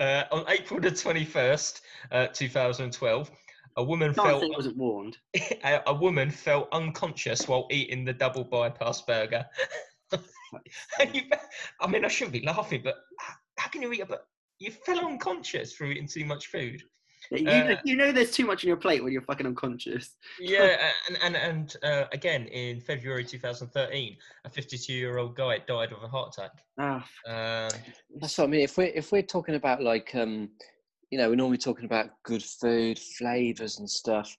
[0.00, 1.80] Uh, on April the 21st,
[2.10, 3.30] uh, 2012,
[3.76, 5.18] a woman Can't fell it wasn't warned.
[5.64, 9.44] a, a woman fell unconscious while eating the double bypass burger.
[10.12, 10.20] And
[11.14, 11.22] you-
[11.80, 14.06] I mean, I shouldn't be laughing, but h- how can you eat a?
[14.06, 14.14] bu-
[14.58, 16.82] You fell unconscious from eating too much food.
[17.32, 20.16] You, know, Uh, you know there's too much on your plate when you're fucking unconscious.
[20.38, 26.08] Yeah, and and and uh, again in February 2013, a 52-year-old guy died of a
[26.08, 26.52] heart attack.
[26.78, 27.70] Ah, Um,
[28.20, 28.60] That's what I mean.
[28.60, 30.50] If we're if we're talking about like um,
[31.10, 34.36] you know, we're normally talking about good food, flavors and stuff.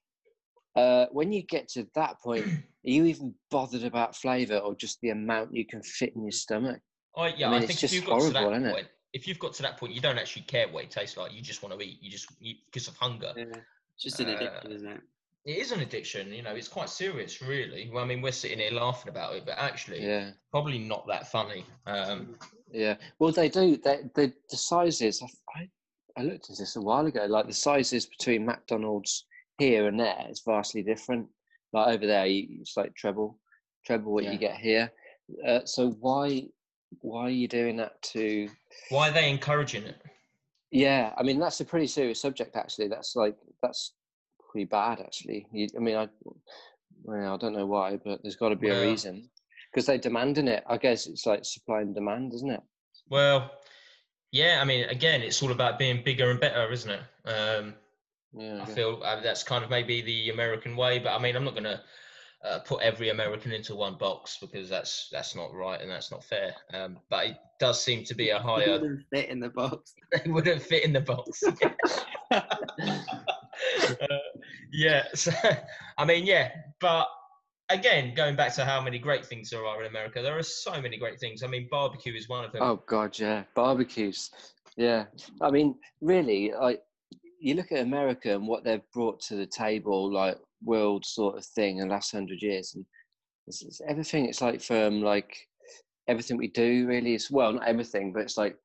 [0.76, 2.46] Uh, when you get to that point,
[2.88, 6.32] are you even bothered about flavor or just the amount you can fit in your
[6.32, 6.80] stomach?
[7.18, 8.74] I yeah, I mean, I it's think if you've got to horrible, that isn't it?
[8.74, 11.34] point, if you've got to that point, you don't actually care what it tastes like.
[11.34, 11.98] You just want to eat.
[12.02, 13.34] You just because of hunger.
[13.36, 13.44] yeah.
[13.96, 15.02] It's just an Uh, addiction, isn't it?
[15.46, 16.32] It is an addiction.
[16.32, 17.90] You know, it's quite serious, really.
[17.92, 21.28] Well, I mean, we're sitting here laughing about it, but actually, Yeah, probably not that
[21.32, 21.66] funny.
[21.88, 22.36] Um,
[22.72, 22.96] yeah.
[23.20, 23.78] Well, they do.
[23.78, 25.22] They, the the sizes.
[25.22, 25.70] I, I
[26.18, 27.26] I looked at this a while ago.
[27.26, 29.26] Like the sizes between McDonald's
[29.58, 31.28] here and there is vastly different.
[31.74, 33.40] Like over there, you, it's like treble,
[33.86, 34.32] treble what Yeah.
[34.32, 34.92] you get here.
[35.46, 36.48] Uh, so why
[37.02, 38.50] why are you doing that to?
[38.90, 40.02] why are they encouraging it?
[40.72, 42.56] Yeah, I mean that's a pretty serious subject.
[42.56, 43.94] Actually, that's like that's
[44.52, 45.00] pretty bad.
[45.02, 46.08] Actually, you, I mean, I
[47.04, 49.30] well, I don't know why, but there's got to be a reason
[49.72, 50.64] because they're demanding it.
[50.68, 52.62] I guess it's like supply and demand, isn't it?
[53.10, 53.52] Well,
[54.32, 54.60] yeah.
[54.62, 57.02] I mean, again, it's all about being bigger and better, isn't it?
[57.30, 57.76] Um,
[58.40, 58.76] Yeah, I guess.
[58.76, 61.64] feel uh, that's kind of maybe the American way, but I mean, I'm not going
[61.66, 61.82] to
[62.46, 66.24] uh, put every American into one box because that's that's not right and that's not
[66.24, 66.54] fair.
[66.74, 68.72] Um, but it does seem to be a It higher.
[68.72, 69.94] wouldn't fit in the box.
[70.12, 71.44] They wouldn't fit in the box.
[72.32, 72.42] uh,
[74.72, 75.04] yeah.
[75.16, 75.32] So,
[75.98, 77.08] I mean, yeah, but
[77.70, 80.80] again, going back to how many great things there are in America, there are so
[80.82, 81.44] many great things.
[81.44, 82.62] I mean, barbecue is one of them.
[82.64, 84.32] Oh God, yeah, barbecues.
[84.76, 85.06] Yeah,
[85.42, 86.84] I mean, really, like
[87.40, 91.46] you look at America and what they've brought to the table, like world sort of
[91.46, 92.86] thing in the last hundred years, and
[93.48, 94.26] it's, it's everything.
[94.26, 95.38] It's like from like
[96.08, 97.16] everything we do, really.
[97.16, 98.58] It's well, not everything, but it's like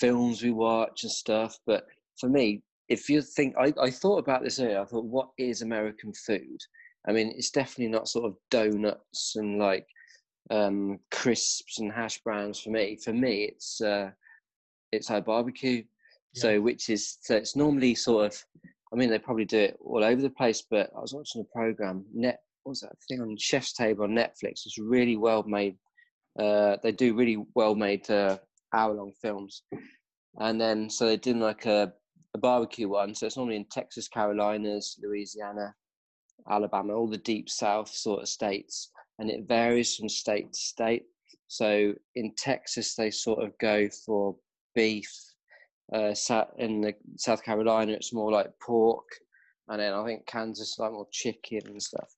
[0.00, 1.58] films we watch and stuff.
[1.66, 1.86] But
[2.18, 4.80] for me, if you think, I, I thought about this earlier.
[4.80, 6.58] I thought, what is American food?
[7.08, 9.86] I mean, it's definitely not sort of donuts and like
[10.50, 12.96] um, crisps and hash browns for me.
[12.96, 14.10] For me, it's uh,
[14.92, 15.84] it's our barbecue.
[16.36, 18.44] So which is so it's normally sort of.
[18.92, 20.62] I mean, they probably do it all over the place.
[20.70, 22.04] But I was watching a program.
[22.14, 24.66] Net what was that thing on Chef's Table on Netflix?
[24.66, 25.76] It's really well made.
[26.36, 28.38] Uh, they do really well made uh,
[28.74, 29.62] hour long films,
[30.40, 31.92] and then so they did like a,
[32.34, 33.14] a barbecue one.
[33.14, 35.76] So it's normally in Texas, Carolinas, Louisiana,
[36.50, 41.04] Alabama, all the deep South sort of states, and it varies from state to state.
[41.46, 44.34] So in Texas, they sort of go for
[44.74, 45.08] beef.
[45.92, 46.14] Uh,
[46.58, 49.06] in the South Carolina, it's more like pork,
[49.68, 52.12] and then I think Kansas like more chicken and stuff.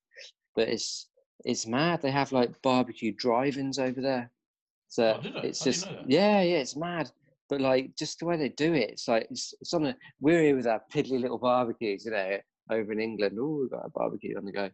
[0.54, 1.10] But it's
[1.44, 2.02] it's mad.
[2.02, 4.32] They have like barbecue drive-ins over there.
[4.88, 7.10] So Oh, it's just yeah, yeah, it's mad.
[7.48, 9.96] But like just the way they do it, it's like it's, it's on a.
[10.20, 12.38] We're here with our piddly little barbecues, you know,
[12.70, 13.38] over in England.
[13.40, 14.70] Oh, we've got a barbecue on the go.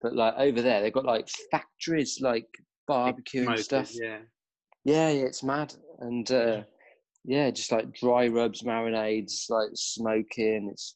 [0.00, 2.46] But like over there, they've got like factories like
[2.86, 3.90] barbecue and stuff.
[3.94, 4.20] Yeah.
[4.84, 5.74] Yeah, yeah, it's mad.
[5.98, 6.62] And uh, yeah,
[7.26, 10.68] just like dry rubs, marinades, like smoking.
[10.72, 10.94] It's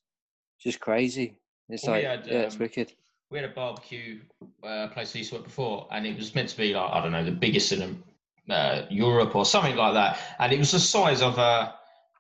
[0.60, 1.36] just crazy.
[1.68, 2.92] It's Well, like had, yeah, it's um, wicked.
[3.30, 4.20] we had a barbecue
[4.62, 7.02] uh, place we used to work before, and it was meant to be like I
[7.02, 8.02] don't know the biggest in
[8.50, 11.74] uh, Europe or something like that, and it was the size of a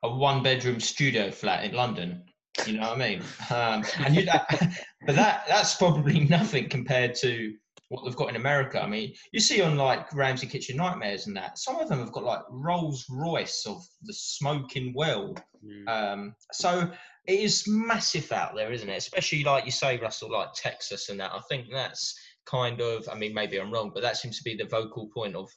[0.04, 2.24] a one bedroom studio flat in London.
[2.66, 3.22] You know what I mean?
[3.50, 4.26] Um, and you,
[5.06, 7.54] but that that's probably nothing compared to
[7.92, 8.82] what they've got in America.
[8.82, 12.10] I mean, you see on like Ramsay Kitchen Nightmares and that, some of them have
[12.12, 15.88] got like Rolls Royce of the smoking well Mm.
[15.88, 16.90] um, so
[17.28, 18.96] it is massive out there, isn't it?
[18.96, 21.30] Especially like you say, Russell, like Texas and that.
[21.32, 23.08] I think that's kind of.
[23.08, 25.48] I mean, maybe I'm wrong, but that seems to be the vocal point of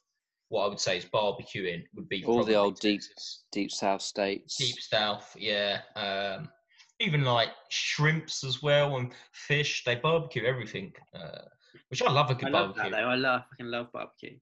[0.50, 1.86] what I would say is barbecuing.
[1.96, 3.02] Would be All the probably old deep-
[3.52, 4.58] Deep South states.
[4.58, 5.80] deep south, yeah.
[5.96, 6.50] Um,
[7.00, 11.46] even like shrimps as well and fish, they barbecue everything, uh,
[12.00, 12.92] which I love a good love barbecue.
[12.92, 13.10] that though.
[13.10, 14.38] I love fucking love barbecue.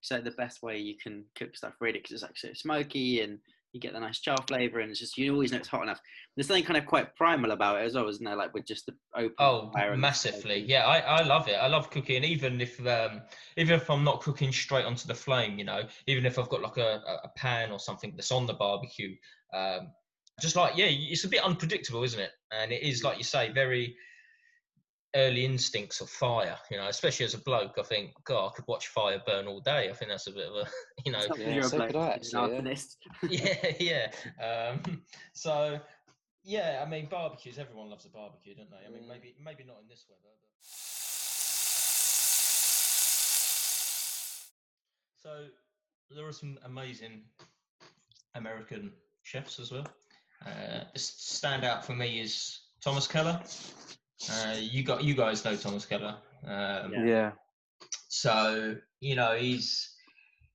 [0.00, 3.20] It's like the best way you can cook stuff really because it's like so smoky
[3.22, 3.38] and
[3.72, 6.00] you get the nice char flavour and it's just you always know it's hot enough.
[6.36, 8.36] There's something kind of quite primal about it as well, isn't there?
[8.36, 10.60] Like with just the open Oh, fire and the massively!
[10.60, 11.54] Yeah, I, I love it.
[11.54, 13.22] I love cooking, and even if um,
[13.56, 16.62] even if I'm not cooking straight onto the flame, you know, even if I've got
[16.62, 19.14] like a, a a pan or something that's on the barbecue,
[19.52, 19.88] um,
[20.40, 22.30] just like yeah, it's a bit unpredictable, isn't it?
[22.52, 23.96] And it is like you say, very
[25.16, 26.56] early instincts of fire.
[26.70, 29.60] You know, especially as a bloke, I think God, I could watch fire burn all
[29.60, 29.88] day.
[29.88, 30.68] I think that's a bit of a
[31.06, 32.76] you know, It's not 'cause Yeah, you're a so bloke, could I, actually,
[33.28, 33.68] yeah.
[33.80, 34.44] yeah, yeah.
[34.44, 35.80] Um, so,
[36.44, 37.58] yeah, I mean, barbecues.
[37.58, 38.86] Everyone loves a barbecue, don't they?
[38.86, 39.08] I mean, Mm.
[39.08, 40.34] maybe maybe not in this weather.
[40.52, 40.68] But...
[45.22, 45.46] So
[46.10, 47.22] there are some amazing
[48.34, 48.92] American
[49.22, 49.86] chefs as well.
[50.46, 53.40] Uh, the standout for me is Thomas Keller.
[54.30, 56.16] Uh, you got you guys know Thomas Keller.
[56.44, 57.04] Um, Yeah.
[57.04, 57.32] Yeah.
[58.08, 59.94] so you know he's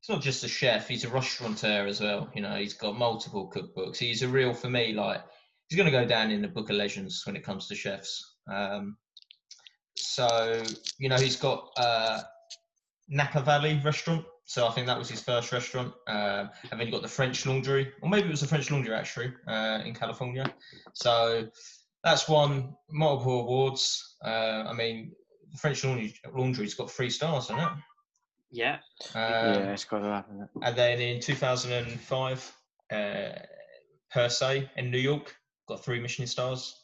[0.02, 2.30] he's not just a chef; he's a restaurateur as well.
[2.36, 3.98] You know, he's got multiple cookbooks.
[3.98, 5.24] He's a real for me like
[5.68, 8.36] he's going to go down in the book of legends when it comes to chefs.
[8.52, 8.98] Um,
[9.96, 10.62] so
[11.00, 12.22] you know he's got uh,
[13.08, 14.26] Napa Valley restaurant.
[14.46, 15.94] So I think that was his first restaurant.
[16.06, 18.94] Um, and then you got the French Laundry, or maybe it was the French Laundry
[18.94, 20.46] actually uh, in California.
[20.94, 21.48] So
[22.04, 24.16] that's won multiple awards.
[24.24, 25.14] Uh, I mean,
[25.52, 27.70] the French Laundry, Laundry's got three stars on it.
[28.52, 28.78] Yeah.
[29.16, 30.48] Um, yeah, it's got to happen.
[30.62, 32.56] And then in 2005,
[32.92, 33.30] uh,
[34.12, 35.36] Per se in New York
[35.68, 36.80] got three Michelin stars.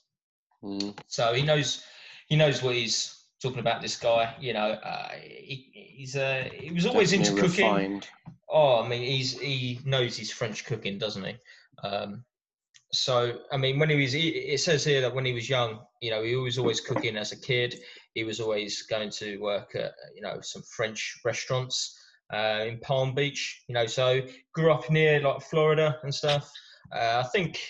[0.63, 0.97] Mm.
[1.07, 1.83] So he knows
[2.27, 3.83] he knows what he's talking about.
[3.83, 7.65] This guy, you know, uh, he, he's uh, he was always into cooking.
[7.65, 8.07] refined.
[8.49, 11.35] Oh, I mean, he's he knows his French cooking, doesn't he?
[11.87, 12.23] Um,
[12.91, 16.09] so, I mean, when he was, it says here that when he was young, you
[16.09, 17.79] know, he was always cooking as a kid.
[18.15, 21.99] He was always going to work at, you know, some French restaurants
[22.33, 23.63] uh, in Palm Beach.
[23.67, 24.21] You know, so
[24.53, 26.51] grew up near like Florida and stuff.
[26.91, 27.61] Uh, I think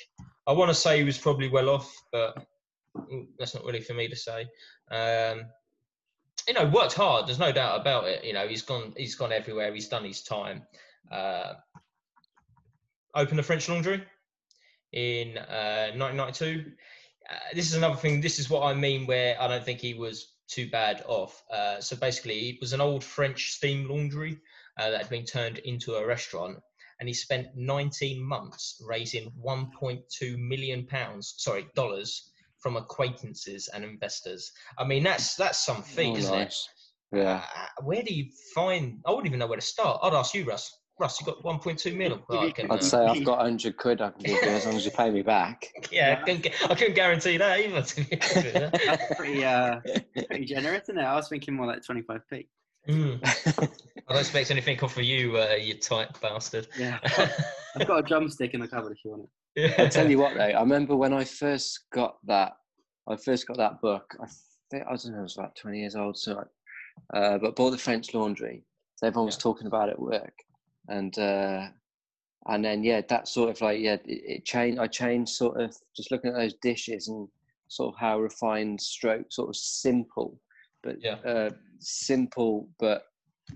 [0.47, 2.37] I want to say he was probably well off, but
[2.95, 4.47] mm, that's not really for me to say.
[4.89, 5.47] Um,
[6.47, 7.27] you know, worked hard.
[7.27, 8.23] There's no doubt about it.
[8.23, 8.93] You know, he's gone.
[8.95, 9.73] He's gone everywhere.
[9.73, 10.63] He's done his time.
[11.11, 11.55] Uh,
[13.15, 14.01] opened a French Laundry
[14.93, 16.71] in uh, 1992.
[17.29, 18.21] Uh, this is another thing.
[18.21, 19.05] This is what I mean.
[19.05, 21.43] Where I don't think he was too bad off.
[21.51, 24.39] Uh, so basically, it was an old French steam laundry
[24.79, 26.57] uh, that had been turned into a restaurant,
[26.99, 31.35] and he spent 19 months raising 1.2 million pounds.
[31.37, 34.51] Sorry, dollars from acquaintances and investors.
[34.77, 36.55] I mean, that's that's some feat, Oh, isn't it?
[37.11, 37.43] Yeah.
[37.55, 38.99] Uh, where do you find?
[39.05, 39.99] I wouldn't even know where to start.
[40.03, 40.71] I'd ask you, Russ.
[40.99, 42.21] Russ, you got 1.2 mil.
[42.27, 44.65] Well, I can, I'd uh, say I've got 100 quid I can give you as
[44.65, 45.65] long as you pay me back.
[45.91, 47.81] yeah, I couldn't, I couldn't guarantee that either.
[47.81, 48.51] To be honest with you.
[48.85, 49.79] That's pretty, uh,
[50.27, 51.03] pretty generous, isn't it?
[51.03, 52.47] I was thinking more like 25p.
[52.87, 53.19] Mm.
[53.23, 56.67] I don't expect anything off of you, uh, you tight bastard.
[56.77, 56.99] Yeah.
[57.75, 59.29] I've got a drumstick in the cupboard if you want it.
[59.55, 59.85] Yeah.
[59.85, 62.53] I tell you what, though, I remember when I first got that.
[63.07, 64.15] I first got that book.
[64.21, 64.27] I
[64.71, 66.43] think I don't know, I was about twenty years old, so
[67.13, 68.63] I, uh, but bought the French Laundry.
[68.95, 69.41] So everyone was Yeah.
[69.43, 70.33] talking about it at work,
[70.89, 71.67] and uh,
[72.47, 74.79] and then yeah, that sort of like yeah, it, it changed.
[74.79, 77.27] I changed sort of just looking at those dishes and
[77.67, 80.39] sort of how refined, stroke, sort of simple,
[80.83, 81.17] but Yeah.
[81.25, 81.49] uh,
[81.79, 83.03] simple but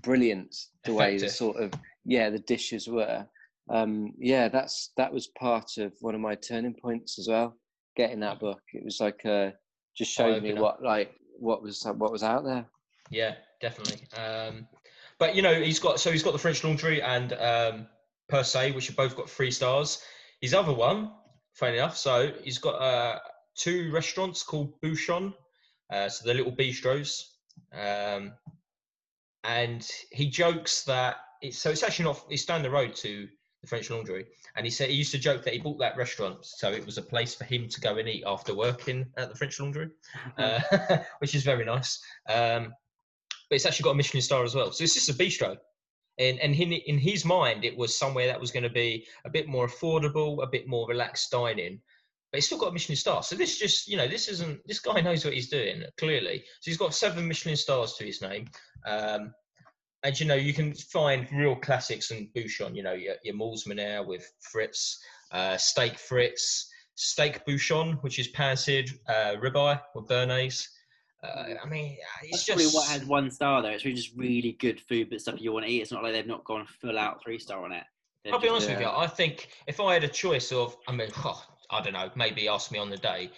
[0.01, 0.55] brilliant.
[0.85, 1.73] The way the sort of
[2.05, 3.25] yeah the dishes were.
[3.69, 7.57] Um, yeah, that's that was part of one of my turning points as well.
[7.95, 9.51] Getting that book, it was like uh,
[9.95, 12.65] just showed me what like what was what was out there.
[13.09, 14.05] Yeah, definitely.
[14.17, 14.67] Um,
[15.19, 17.87] but you know, he's got so he's got the French Laundry and um,
[18.29, 20.01] Per se, which have both got three stars.
[20.41, 21.11] His other one,
[21.53, 23.19] funny enough, so he's got uh,
[23.55, 25.33] two restaurants called Bouchon,
[25.89, 27.23] uh, so they're little bistros,
[27.73, 28.33] um,
[29.43, 33.27] and he jokes that it's so it's actually not it's down the road to
[33.61, 36.37] the French Laundry, and he said he used to joke that he bought that restaurant
[36.41, 39.35] so it was a place for him to go and eat after working at the
[39.35, 39.89] French Laundry
[40.37, 40.59] uh,
[41.19, 42.01] which is very nice.
[42.27, 42.73] Um,
[43.53, 44.71] but it's actually got a Michelin star as well.
[44.71, 45.55] So it's just a bistro.
[46.17, 49.29] And, and in, in his mind, it was somewhere that was going to be a
[49.29, 51.79] bit more affordable, a bit more relaxed dining.
[52.31, 53.21] But it's still got a Michelin star.
[53.21, 56.43] So this just, you know, this isn't, this guy knows what he's doing, clearly.
[56.61, 58.47] So he's got seven Michelin stars to his name.
[58.87, 59.35] Um,
[60.01, 64.03] and, you know, you can find real classics in Bouchon, you know, your, your Menaire
[64.03, 64.95] with frites,
[65.31, 66.63] uh, steak frites,
[66.95, 70.69] steak Bouchon, which is pan-seared uh, ribeye or béarnaise.
[71.23, 73.69] Uh, I mean, it's That's just what has one star though.
[73.69, 75.81] It's really just really good food, but stuff you want to eat.
[75.81, 77.83] It's not like they've not gone full out three star on it.
[78.23, 78.87] They've I'll be just- honest with you.
[78.87, 81.09] I think if I had a choice of, I mean,
[81.69, 83.31] I don't know, maybe ask me on the day,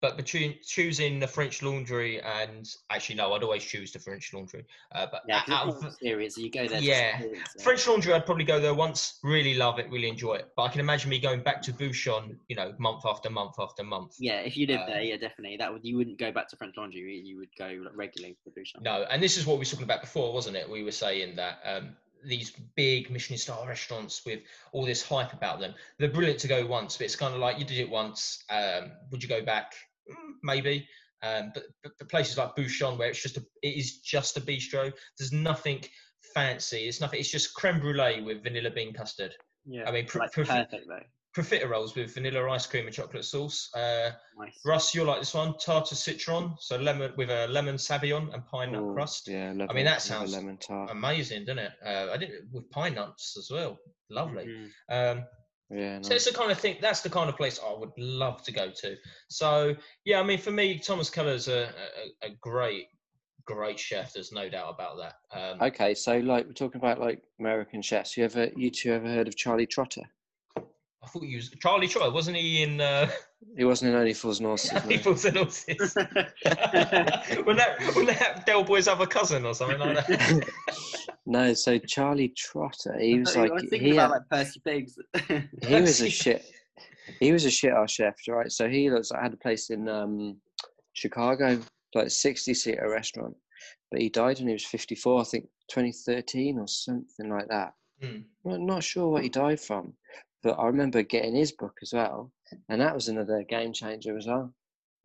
[0.00, 4.64] but between choosing the French Laundry and actually no, I'd always choose the French Laundry.
[4.94, 5.80] Uh, but Yeah, out of-.
[5.80, 6.80] So you go there.
[6.80, 7.20] Yeah.
[7.20, 7.62] it.
[7.62, 10.48] French Laundry, I'd probably go there once, really love it, really enjoy it.
[10.56, 13.82] But I can imagine me going back to Bouchon, you know, month after month after
[13.82, 14.16] month.
[14.18, 15.56] Yeah, if you lived Uh, there, yeah, definitely.
[15.56, 17.00] That would you wouldn't go back to French Laundry.
[17.00, 18.82] You you would go regularly to Bouchon.
[18.82, 20.68] No, and this is what we were talking about before, wasn't it?
[20.68, 24.40] We were saying that um, these big Michelin star restaurants with
[24.72, 27.58] all this hype about them, they're brilliant to go once, but it's kind of like
[27.58, 28.44] you did it once.
[28.50, 29.74] Um, would you go back?
[30.10, 30.88] Mm, Maybe.
[31.22, 34.40] Um, but, but the places like Bouchon, where it's just a, it is just a
[34.40, 34.92] bistro.
[35.18, 35.82] There's nothing
[36.34, 36.86] fancy.
[36.88, 37.18] It's nothing.
[37.20, 39.34] It's just creme brulee with vanilla bean custard.
[39.66, 41.02] Yeah, I mean, pr- like pr- perfect though.
[41.36, 43.68] profiteroles with vanilla ice cream and chocolate sauce.
[43.74, 44.60] Uh, Nice.
[44.64, 45.54] Russ, you'll like this one.
[45.58, 49.26] Tarte au citron, so lemon with a lemon sabayon and pine nut Ooh, crust.
[49.26, 50.90] Yeah, I mean, that sounds lemon tart.
[50.92, 51.72] amazing, doesn't it?
[51.84, 53.76] Uh, I did it with pine nuts as well.
[54.08, 54.46] Lovely.
[54.46, 54.70] Mhm.
[55.18, 55.24] Um,
[55.70, 56.76] yeah, so it's the kind of thing.
[56.80, 58.96] That's the kind of place I would love to go to.
[59.28, 61.68] So yeah, I mean, for me, Thomas Keller's a,
[62.22, 62.86] a, a great,
[63.44, 64.12] great chef.
[64.12, 65.14] There's no doubt about that.
[65.38, 68.16] Um, Okay, so like we're talking about like American chefs.
[68.16, 70.04] You ever, you two ever heard of Charlie Trotter?
[70.56, 73.08] I thought you was Charlie Troy, wasn't he in uh,
[73.56, 74.72] He wasn't in Only Fools and Horses.
[74.72, 74.80] no.
[74.80, 75.94] People's and Horses?
[75.94, 80.48] that that Del Boy's other cousin or something like that?
[81.28, 84.98] no, so Charlie Trotter, he was like was he, had- like Percy Pigs.
[85.62, 86.44] he was a shit.
[87.20, 88.50] He was a shit ass chef, right?
[88.50, 89.12] So he looks.
[89.12, 90.38] I had a place in um,
[90.94, 91.60] Chicago,
[91.94, 93.36] like sixty seater restaurant,
[93.90, 95.20] but he died when he was fifty four.
[95.20, 97.74] I think twenty thirteen or something like that.
[98.02, 98.20] Hmm.
[98.50, 99.92] I'm not sure what he died from,
[100.42, 102.32] but I remember getting his book as well,
[102.70, 104.54] and that was another game changer as well.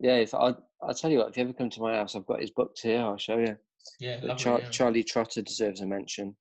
[0.00, 2.26] Yeah, if I, I'll tell you what, if you ever come to my house, I've
[2.26, 3.00] got his books here.
[3.00, 3.56] I'll show you.
[4.00, 4.68] Yeah, lovely, Char- yeah.
[4.70, 6.36] Charlie Trotter deserves a mention.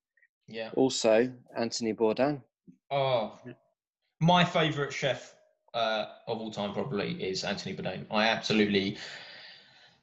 [0.48, 0.70] yeah.
[0.76, 2.42] Also, Anthony Bourdain.
[2.92, 3.38] Oh,
[4.20, 5.36] my favourite chef
[5.74, 8.06] uh, of all time probably is Anthony Bourdain.
[8.12, 8.98] I absolutely,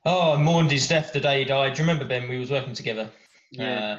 [0.05, 1.75] oh, I mourned his death the day he died.
[1.75, 2.29] Do you remember Ben?
[2.29, 3.11] We was working together.
[3.51, 3.99] yeah.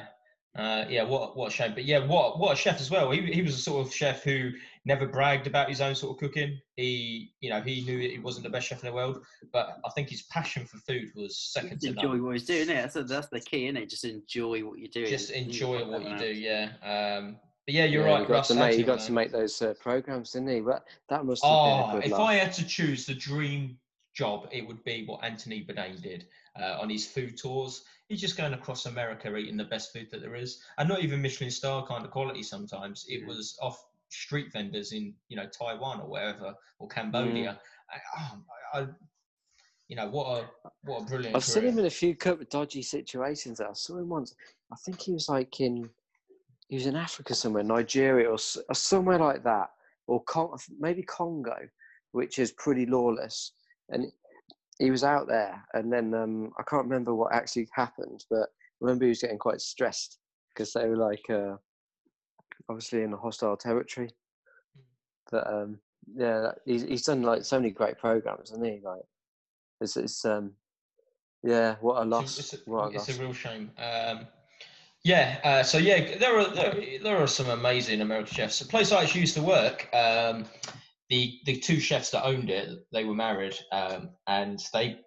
[0.54, 1.72] uh, yeah, what what a shame.
[1.72, 3.10] But yeah, what what a chef as well.
[3.10, 4.50] He he was a sort of chef who
[4.84, 6.58] never bragged about his own sort of cooking.
[6.76, 9.90] He you know he knew he wasn't the best chef in the world, but I
[9.90, 12.24] think his passion for food was second to enjoy none.
[12.24, 12.68] what he's doing.
[12.68, 13.90] Yeah, that's that's the key, isn't it?
[13.90, 15.06] Just enjoy what you're doing.
[15.08, 16.32] Just enjoy think what you do.
[16.32, 16.70] Yeah.
[16.82, 18.48] Um, but yeah, you're Yeah, right, He got Russ.
[18.48, 20.60] to make, he got to make those uh, programs, didn't he?
[20.60, 22.20] But that must have been Oh, a good if laugh.
[22.20, 23.78] I had to choose the dream
[24.14, 26.26] job, it would be what Anthony Bourdain did
[26.60, 27.84] uh, on his food tours.
[28.08, 31.22] He's just going across America eating the best food that there is, and not even
[31.22, 32.42] Michelin star kind of quality.
[32.42, 33.26] Sometimes it Mhm.
[33.28, 37.58] was off street vendors in you know Taiwan or wherever or Cambodia.
[37.90, 38.38] I, oh,
[38.74, 38.86] I, I,
[39.88, 41.36] you know what a what a brilliant.
[41.36, 42.14] I've seen him in a few
[42.50, 43.60] dodgy situations.
[43.60, 44.34] I saw him once.
[44.72, 45.88] I think he was like in,
[46.68, 49.70] he was in Africa somewhere, Nigeria or, or somewhere like that,
[50.06, 51.56] or Con- maybe Congo,
[52.12, 53.52] which is pretty lawless.
[53.90, 54.06] And
[54.78, 58.80] he was out there, and then um, I can't remember what actually happened, but I
[58.80, 61.56] remember he was getting quite stressed because they were like, uh,
[62.68, 64.10] obviously in a hostile territory.
[65.30, 65.78] But um,
[66.14, 68.80] yeah, he's he's done like so many great programs, hasn't he?
[68.84, 69.02] Like,
[69.80, 70.52] it's it's um,
[71.42, 72.38] yeah, what a loss!
[72.38, 73.18] It's, a, what a it's loss.
[73.18, 73.70] a real shame.
[73.78, 74.26] Um,
[75.04, 78.60] yeah, uh, so yeah, there are there, there are some amazing American chefs.
[78.60, 80.44] A place I used to work, um,
[81.10, 85.00] the the two chefs that owned it, they were married, um, and they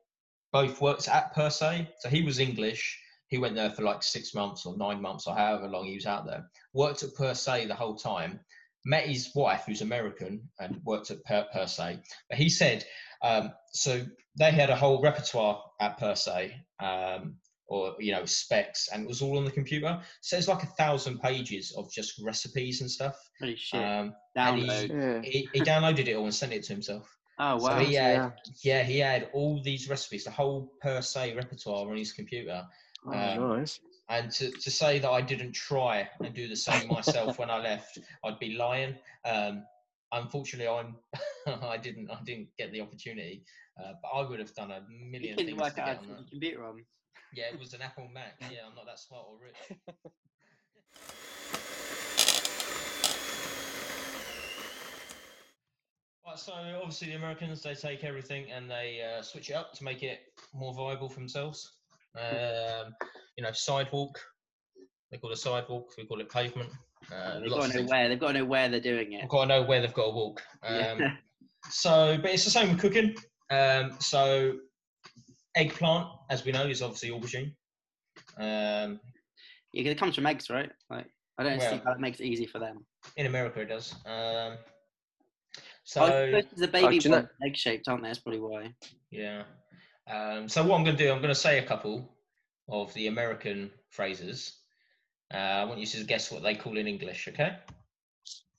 [0.52, 1.90] both worked at Per Se.
[2.00, 3.00] So he was English.
[3.28, 6.06] He went there for like six months or nine months or however long he was
[6.06, 6.46] out there.
[6.74, 8.40] Worked at Per Se the whole time.
[8.88, 12.00] Met his wife, who's American, and worked at Per, per Se.
[12.30, 12.86] But he said,
[13.24, 14.06] um, so
[14.38, 19.08] they had a whole repertoire at Per Se, um, or you know specs, and it
[19.08, 20.00] was all on the computer.
[20.22, 23.16] So it's like a thousand pages of just recipes and stuff.
[23.42, 23.82] Holy shit.
[23.82, 24.90] Um, and he- Download.
[24.90, 25.22] Yeah.
[25.24, 27.12] he, he downloaded it all and sent it to himself.
[27.40, 27.80] Oh wow!
[27.80, 28.32] So he had, yeah.
[28.62, 32.64] yeah, he had all these recipes, the whole per se repertoire on his computer.
[33.08, 33.80] Oh, Um, nice.
[34.10, 37.58] And to, to say that I didn't try and do the same myself when I
[37.58, 38.96] left, I'd be lying.
[39.26, 39.64] Um,
[40.12, 40.96] unfortunately, I'm
[41.64, 43.44] I didn't I didn't get the opportunity,
[43.80, 46.02] uh, but I would have done a million couldn't things work to out get how
[46.04, 46.26] on that.
[46.26, 46.86] the computer on.
[47.34, 48.36] Yeah, it was an Apple Mac.
[48.42, 49.80] Yeah, I'm not that smart or rich.
[56.26, 59.84] Right, so obviously the Americans they take everything and they uh, switch it up to
[59.84, 60.22] make it
[60.54, 61.72] more viable for themselves.
[62.20, 62.94] Um,
[63.38, 64.20] you know, sidewalk.
[65.12, 65.90] They call it sidewalk.
[65.98, 66.70] We call it pavement.
[67.12, 67.92] Uh, they've got to know things.
[67.92, 68.10] where.
[68.10, 69.22] They've got to know where they're doing it.
[69.22, 70.42] They've got to know where they've got to walk.
[70.64, 71.16] Um, Yeah.
[71.70, 73.16] so, but it's the same with cooking.
[73.52, 74.58] Um, so,
[75.56, 77.54] eggplant, as we know, is obviously aubergine.
[78.38, 79.00] Um,
[79.74, 80.72] Yeah, 'cause it comes from eggs, right?
[80.90, 82.86] Like, I don't see Well- how that makes it easy for them.
[83.18, 83.94] in America, it does.
[84.06, 84.58] Um,
[85.84, 88.10] so, oh, I suppose the baby do you know- egg shaped, aren't they?
[88.10, 88.74] That's probably why.
[89.12, 89.44] yeah.
[90.10, 92.08] Um, so, what I'm going to do, I'm going to say a couple
[92.70, 94.54] of the American phrases.
[95.34, 97.58] Uh, I want you to guess what they call in English, okay?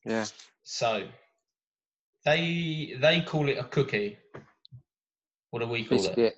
[0.05, 0.27] Yeah.
[0.65, 1.05] So,
[2.25, 4.19] they they call it a cookie.
[5.51, 6.03] What do we call it?
[6.17, 6.37] Biscuit.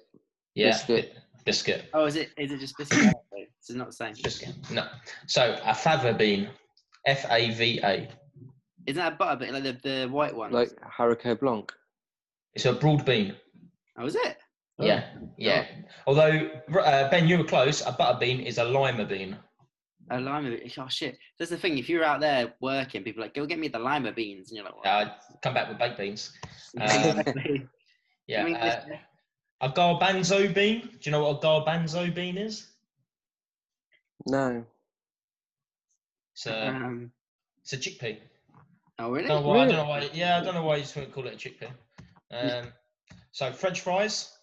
[0.54, 1.14] Yeah, biscuit.
[1.14, 1.84] bi- biscuit.
[1.94, 2.30] Oh, is it?
[2.36, 3.14] Is it just biscuit?
[3.60, 4.14] It's not the same.
[4.22, 4.54] Biscuit.
[4.70, 4.86] No.
[5.26, 6.48] So a fava bean,
[7.04, 8.08] F A V A.
[8.86, 10.52] Isn't that a butter bit like the, the white one?
[10.52, 11.70] Like Haricot Blanc.
[12.54, 13.34] It's a broad bean.
[13.98, 14.38] oh, is it?
[14.80, 14.84] Oh.
[14.86, 15.04] Yeah,
[15.36, 15.66] yeah.
[16.06, 17.84] Although uh, Ben, you were close.
[17.84, 19.36] A butter bean is a lima bean.
[20.10, 20.70] A lima bean.
[20.78, 21.18] Oh shit!
[21.38, 21.78] That's the thing.
[21.78, 24.56] If you're out there working, people are like go get me the lima beans, and
[24.56, 24.86] you're like, what?
[24.86, 25.10] Uh,
[25.42, 26.32] come back with baked beans.
[26.80, 27.22] Um,
[28.28, 28.42] Yeah.
[28.42, 28.84] I mean, uh,
[29.62, 30.82] a garbanzo bean.
[30.82, 32.68] Do you know what a garbanzo bean is?
[34.26, 34.64] No.
[36.34, 37.10] It's a, um,
[37.62, 38.18] it's a chickpea.
[38.98, 39.24] oh really?
[39.24, 39.64] I don't know why.
[39.64, 40.10] I don't know why.
[40.12, 41.70] Yeah, I don't know why you just wouldn't call it a chickpea.
[42.30, 42.72] Um,
[43.32, 44.37] so French fries.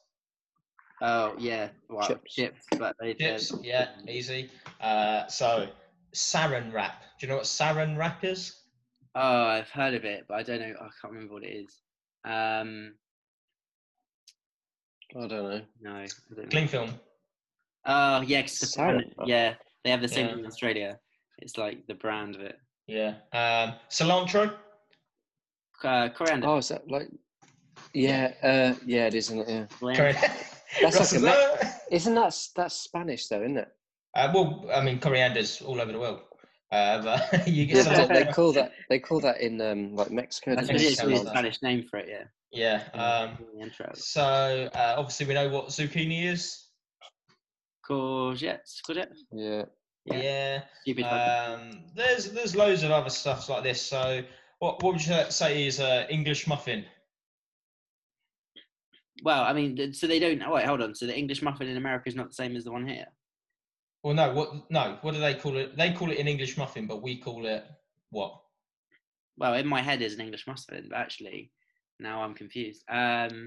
[1.02, 2.34] Oh yeah, well, Chips.
[2.34, 4.50] chips, but they, they're- Chips, yeah, easy.
[4.80, 5.68] Uh, so
[6.14, 7.02] saran wrap.
[7.20, 8.62] Do you know what saran wrap is?
[9.16, 10.74] Oh, I've heard of it, but I don't know.
[10.80, 11.82] I can't remember what it is.
[12.26, 12.96] Um,
[15.16, 15.62] I don't know.
[15.82, 16.50] no, I don't know.
[16.50, 16.90] Cling film.
[17.86, 19.54] Oh yeah, 'cause the Saran brand- yeah,
[19.84, 20.34] they have the same Yeah.
[20.34, 21.00] in Australia.
[21.40, 22.58] It's like the brand of it.
[22.88, 23.16] Yeah.
[23.34, 24.56] Um, cilantro.
[25.84, 26.48] Uh, coriander.
[26.48, 27.08] Oh, is that like?
[27.94, 28.34] Yeah.
[28.42, 29.72] Uh, yeah, it is, isn't it?
[29.82, 30.38] Yeah.
[30.74, 30.98] coriander.
[30.98, 33.72] That's Russell, like a uh, Isn't that s- that's Spanish though, isn't it?
[34.16, 36.22] uh, well, I mean, coriander's all over the world.
[36.72, 40.56] Uh, but you get Yeah, they call that they call that in um like Mexico.
[40.56, 40.92] That's don't what it they?
[40.92, 40.98] is.
[40.98, 41.34] Mexico It's a stuff.
[41.34, 42.10] Spanish name for it.
[42.10, 42.24] Yeah.
[42.52, 42.84] Yeah.
[42.94, 43.38] Um,
[43.94, 46.62] so uh, obviously we know what zucchini is.
[47.88, 48.82] Courgettes.
[48.88, 49.12] Courgette.
[49.32, 49.66] Yeah.
[50.06, 50.62] Yeah.
[50.86, 51.46] Yeah.
[51.58, 53.82] Um, there's there's loads of other stuffs like this.
[53.82, 54.24] So
[54.60, 56.86] what what would you say is uh, English muffin?
[59.24, 60.42] Well, I mean, so they don't.
[60.44, 60.96] Oh, wait, hold on.
[60.96, 63.06] So the English muffin in America is not the same as the one here.
[64.04, 64.34] Well, no.
[64.34, 64.98] What no?
[65.02, 65.76] What do they call it?
[65.78, 67.64] They call it an English muffin, but we call it
[68.12, 68.40] what?
[69.38, 71.52] Well, in my head is an English muffin, but actually,
[72.00, 72.84] now I'm confused.
[72.90, 73.46] Um,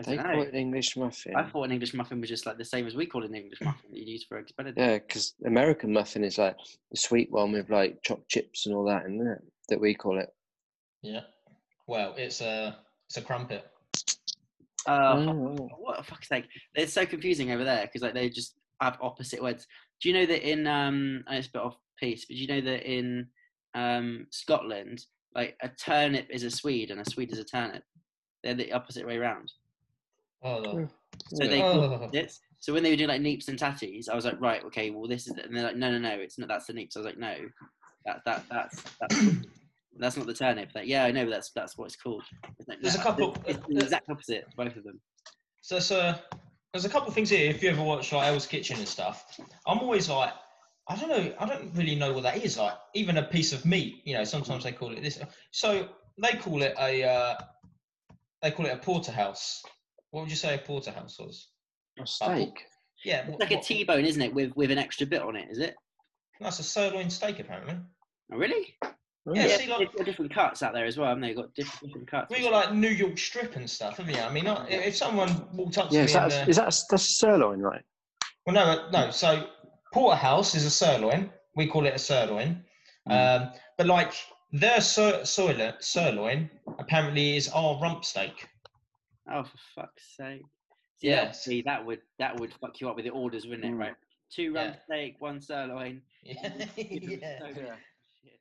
[0.00, 0.42] I They call know.
[0.42, 1.34] it English muffin.
[1.36, 3.60] I thought an English muffin was just like the same as we call an English
[3.60, 4.78] muffin that you use for eggs Benedict.
[4.78, 6.56] Yeah, because American muffin is like
[6.90, 9.42] the sweet one with like chopped chips and all that, isn't it?
[9.68, 10.30] That we call it.
[11.02, 11.22] Yeah.
[11.86, 13.66] Well, it's a it's a crumpet.
[14.88, 15.68] Oh, fuck, Oh.
[15.78, 16.46] what a fuck's sake!
[16.74, 19.66] It's so confusing over there because like they just have opposite words.
[20.00, 22.48] Do you know that in um, and it's a bit off piece, but do you
[22.48, 23.28] know that in
[23.74, 27.82] um Scotland, like a turnip is a Swede and a Swede is a turnip.
[28.42, 29.52] They're the opposite way around.
[30.42, 30.84] Oh, Hmm.
[31.34, 31.94] So they call Oh.
[31.94, 32.40] opposites.
[32.60, 35.06] So when they were doing like neeps and tatties, I was like, right, okay, well
[35.08, 36.48] this is, the, and they're like, no, no, no, it's not.
[36.48, 36.96] That's the neeps.
[36.96, 37.34] I was like, no,
[38.06, 39.16] that that that's that's
[39.96, 40.70] that's not the turnip.
[40.74, 42.22] Like, yeah, I know, but that's that's what it's called.
[42.58, 45.00] It's like, There's a couple- It's the exact opposite, both of them.
[45.62, 46.22] So there's a
[46.72, 47.50] there's a couple of things here.
[47.50, 49.24] If you ever watch like Hell's Kitchen and stuff,
[49.66, 50.32] I'm always like,
[50.88, 52.58] I don't know, I don't really know what that is.
[52.58, 55.18] Like even a piece of meat, you know, sometimes they call it this.
[55.50, 55.88] So
[56.22, 57.34] they call it a uh,
[58.42, 59.62] they call it a porterhouse.
[60.10, 61.48] What would you say a porterhouse was?
[62.00, 62.64] A steak.
[63.04, 65.36] Yeah, It's what- like a what- T-bone, isn't it, with with an extra bit on
[65.36, 65.48] it?
[65.50, 65.74] Is it?
[66.40, 67.74] That's a sirloin steak apparently.
[68.32, 68.76] Oh, really?
[69.34, 71.34] Yeah, Yeah, see, like- they've got different cuts out there as well, haven't they?
[71.34, 72.30] Got different, different cuts.
[72.30, 74.20] We got like New York strip and stuff, haven't you?
[74.20, 76.56] I mean, I- if someone walked up to Yeah, me is that, and, uh, is
[76.56, 77.82] that that's a sirloin, right?
[78.46, 79.10] well, no, no.
[79.10, 79.48] So
[79.92, 81.30] porterhouse is a sirloin.
[81.56, 82.64] We call it a sirloin.
[83.10, 84.12] Um, but like
[84.52, 88.46] their sir, sirloin, sirloin apparently is our rump steak.
[89.30, 90.42] Oh, for fuck's sake!
[90.98, 91.24] See, Yes.
[91.26, 93.72] that, see, that would that would fuck you up with the orders, wouldn't it?
[93.72, 93.78] Mm.
[93.78, 93.94] Right,
[94.30, 94.82] two rump Yeah.
[94.84, 96.02] steak, one sirloin.
[96.22, 96.34] Yeah.
[96.76, 97.38] yeah.
[97.38, 97.64] So good.
[97.66, 97.74] Yeah.
[98.22, 98.40] Shit.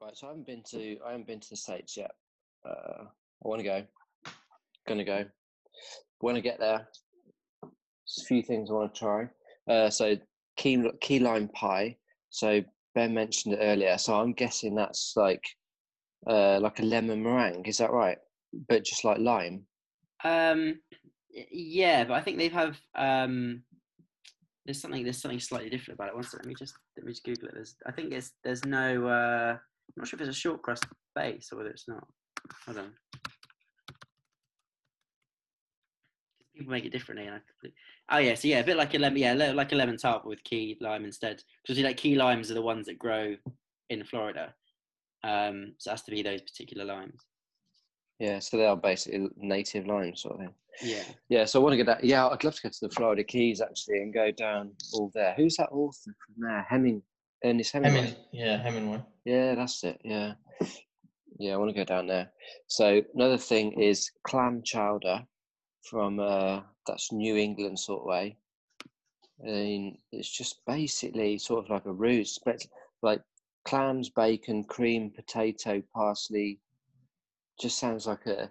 [0.00, 2.12] Right, so I haven't been to I haven't been to the states yet.
[2.64, 3.84] Uh, I want to go.
[4.88, 5.26] Gonna go.
[6.20, 6.88] When I get there,
[7.62, 9.28] there's a few things I want to try.
[9.68, 10.16] Uh, so
[10.56, 11.96] key key lime pie.
[12.30, 12.62] So
[12.94, 13.98] Ben mentioned it earlier.
[13.98, 15.44] So I'm guessing that's like
[16.26, 17.66] uh, like a lemon meringue.
[17.66, 18.18] Is that right?
[18.68, 19.66] But just like lime.
[20.24, 20.80] Um,
[21.30, 23.64] yeah, but I think they have um.
[24.64, 26.14] There's something there's something slightly different about it.
[26.14, 27.54] One second, let me just let me just Google it.
[27.54, 29.58] There's I think it's there's no uh
[30.00, 30.84] not sure if it's a short crust
[31.14, 32.06] base or whether it's not.
[32.66, 32.92] Hold on.
[36.56, 37.74] People make it differently, and I complete-
[38.10, 40.42] oh yeah, so yeah, a bit like a lemon, yeah, like a lemon tart with
[40.44, 41.42] key lime instead.
[41.62, 43.36] Because you like key limes are the ones that grow
[43.88, 44.54] in Florida,
[45.24, 47.20] um, so it has to be those particular limes.
[48.18, 50.54] Yeah, so they are basically native limes, sort of thing.
[50.82, 52.04] Yeah, Yeah, so I want to get that.
[52.04, 55.34] Yeah, I'd love to go to the Florida Keys actually and go down all there.
[55.36, 56.66] Who's that author from there?
[56.68, 57.02] Hemming,
[57.44, 58.00] Ernest Hemingway.
[58.00, 59.02] Hemin, yeah, Hemingway.
[59.24, 60.00] Yeah, that's it.
[60.04, 60.34] Yeah,
[61.38, 62.30] yeah, I want to go down there.
[62.66, 65.24] So another thing is clam chowder
[65.88, 68.36] from uh, that's New England sort of way.
[69.42, 72.64] I mean, it's just basically sort of like a ruse, but
[73.02, 73.22] like
[73.64, 76.60] clams, bacon, cream, potato, parsley.
[77.60, 78.50] Just sounds like a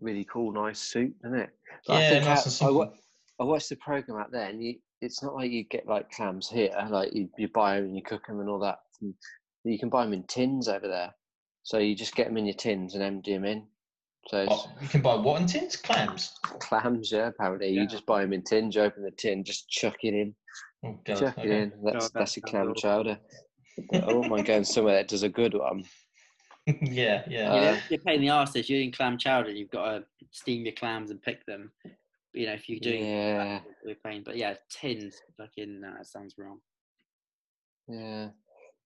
[0.00, 1.50] really cool, nice soup, doesn't it?
[1.86, 2.92] But Yeah, nice and I, simple.
[3.38, 6.48] I watched the program out there, and you, it's not like you get like clams
[6.48, 8.78] here, like you, you buy them and you cook them and all that.
[9.00, 9.14] And
[9.64, 11.14] you can buy them in tins over there,
[11.62, 13.66] so you just get them in your tins and empty them in.
[14.28, 15.76] So Oh, you can buy what in tins?
[15.76, 16.34] Clams.
[16.60, 17.28] clams, yeah.
[17.28, 17.82] Apparently, Yeah.
[17.82, 18.74] you just buy them in tins.
[18.74, 20.34] You open the tin, just chuck it in,
[20.84, 21.16] Oh, God.
[21.16, 21.72] chuck it in.
[21.84, 23.18] That's God, that's that your sounds clam chowder.
[23.90, 25.84] But I wouldn't mind going somewhere that does a good one.
[26.66, 27.54] yeah, yeah.
[27.54, 29.50] you know, Uh, you're paying the arse if you're doing clam chowder.
[29.50, 31.70] You've got to steam your clams and pick them.
[32.36, 35.16] But, you know, if you're doing Yeah, we're paying, but yeah, tins.
[35.38, 36.58] Fucking, no, that sounds wrong.
[37.88, 38.28] yeah.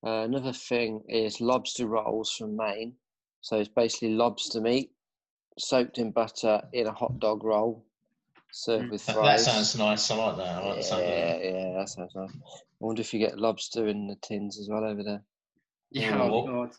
[0.06, 2.94] Uh, another thing is lobster rolls from Maine.
[3.40, 4.92] So it's basically lobster meat
[5.58, 7.84] soaked in butter in a hot dog roll,
[8.52, 8.92] served Mm.
[8.92, 9.44] with That, fries.
[9.46, 10.10] that sounds nice.
[10.12, 10.46] I like that.
[10.46, 11.44] I like the sound of yeah, that.
[11.44, 12.30] yeah, that sounds nice.
[12.32, 15.24] I wonder if you get lobster in the tins as well over there.
[15.90, 16.70] Yeah, Yeah, oh well, god.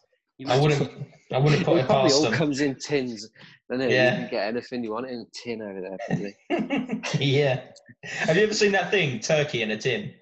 [0.48, 0.90] I wouldn't.
[1.32, 2.34] I wouldn't put It past all them.
[2.34, 3.30] comes in tins.
[3.70, 3.90] It?
[3.92, 4.12] Yeah.
[4.16, 7.02] You can get anything you want in a tin over there, probably.
[7.26, 7.62] yeah.
[8.04, 10.14] Have you ever seen that thing, turkey in a tin?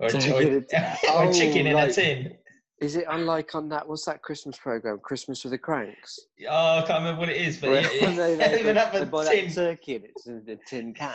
[0.00, 2.36] Or, Turkey or, in a or Oh, chicken in a tin?
[2.80, 3.88] Is it unlike on that?
[3.88, 4.98] What's that Christmas program?
[5.02, 6.18] Christmas with the Kranks.
[6.48, 8.94] Oh, I can't remember what it is, but Where- yeah, they, they, even they, have
[8.94, 9.52] a tin.
[9.52, 11.12] turkey and it's in a tin can,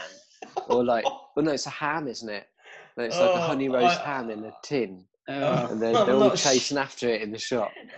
[0.70, 2.48] or like, well, no, it's a ham, isn't it?
[2.98, 5.94] No, it's like a Oh, honey roast I- ham in a tin, Oh, and they're,
[5.94, 7.72] they're all not sh- chasing after it in the shop.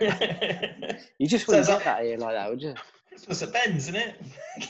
[1.18, 2.74] You just wouldn't is get that- that here like that, would you?
[3.08, 4.14] Christmas at Ben's, isn't it?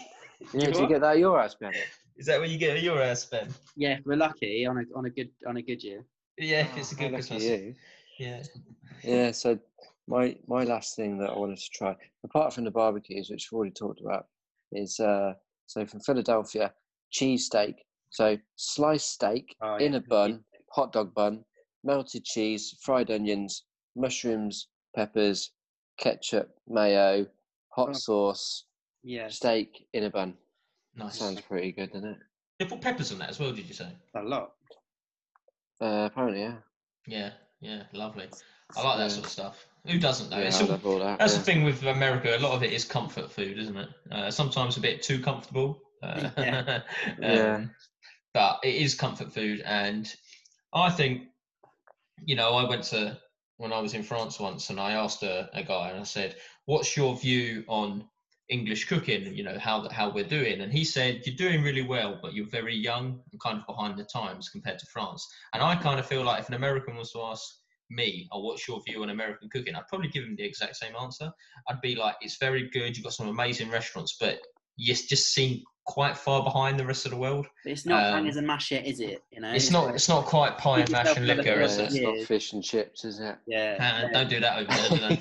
[0.53, 1.73] Yeah, do you get that at your house, Ben?
[2.17, 3.49] Is that where you get your ass, Ben?
[3.75, 6.05] yeah, we're lucky on a on a good on a good year.
[6.39, 7.43] Yeah, if it's a Oh, good Christmas.
[7.43, 7.75] you.
[8.19, 8.43] Yeah.
[9.03, 9.59] Yeah, so
[10.07, 13.57] my my last thing that I wanted to try, apart from the barbecues, which we've
[13.57, 14.27] already talked about,
[14.73, 15.33] is uh
[15.67, 16.73] so from Philadelphia,
[17.13, 17.75] cheesesteak.
[18.11, 19.99] So sliced steak Oh, in yeah.
[19.99, 21.45] a bun, hot dog bun,
[21.87, 23.65] melted cheese, fried onions,
[23.95, 25.53] mushrooms, peppers,
[25.99, 27.27] ketchup, mayo,
[27.71, 27.93] hot Oh.
[27.93, 28.65] sauce,
[29.03, 30.37] Yeah, steak in a bun.
[30.97, 31.19] Nice.
[31.21, 32.19] Sounds pretty good, doesn't it?
[32.59, 33.89] They put peppers on that as well, did you say?
[34.15, 34.53] a lot.
[35.81, 36.57] Uh, apparently, yeah.
[37.07, 37.31] Yeah,
[37.61, 38.29] yeah, lovely.
[38.77, 39.09] I like that Yeah.
[39.09, 39.67] sort of stuff.
[39.87, 40.39] Who doesn't though?
[40.39, 41.19] yeah It's all- love all that.
[41.21, 41.39] that's yeah.
[41.39, 42.37] the thing with America.
[42.37, 43.89] A lot of it is comfort food, isn't it?
[44.11, 45.81] Uh, sometimes a bit too comfortable.
[46.03, 46.83] Uh, Yeah.
[47.21, 47.55] Yeah.
[47.57, 47.75] um,
[48.35, 50.13] But it is comfort food, and
[50.73, 51.29] I think,
[52.25, 53.19] you know, I went to
[53.59, 56.37] when I was in France once, and I asked a, a guy, and I said,
[56.67, 58.09] "What's your view on
[58.49, 59.35] English cooking?
[59.35, 62.47] You know, how how we're doing?" And he said, "You're doing really well, but you're
[62.47, 66.07] very young and kind of behind the times compared to France." And I kind of
[66.07, 67.45] feel like if an American was to ask
[67.91, 70.95] me, "Oh, what's your view on American cooking?" I'd probably give him the exact same
[70.97, 71.31] answer.
[71.69, 72.97] I'd be like, "It's very good.
[72.97, 74.41] You've got some amazing restaurants, but
[74.77, 77.47] you just seem quite far behind the rest of the world.
[77.65, 79.23] But it's not Um, hangers and mash yet, is it?
[79.31, 79.95] You know, It's not.
[79.95, 81.85] It's not quite pie and mash and liquor, Yeah, is it?
[81.93, 83.37] it's not fish and chips, is it?
[83.47, 83.77] yeah.
[83.79, 84.13] Uh, yeah.
[84.13, 85.19] Don't do that over there.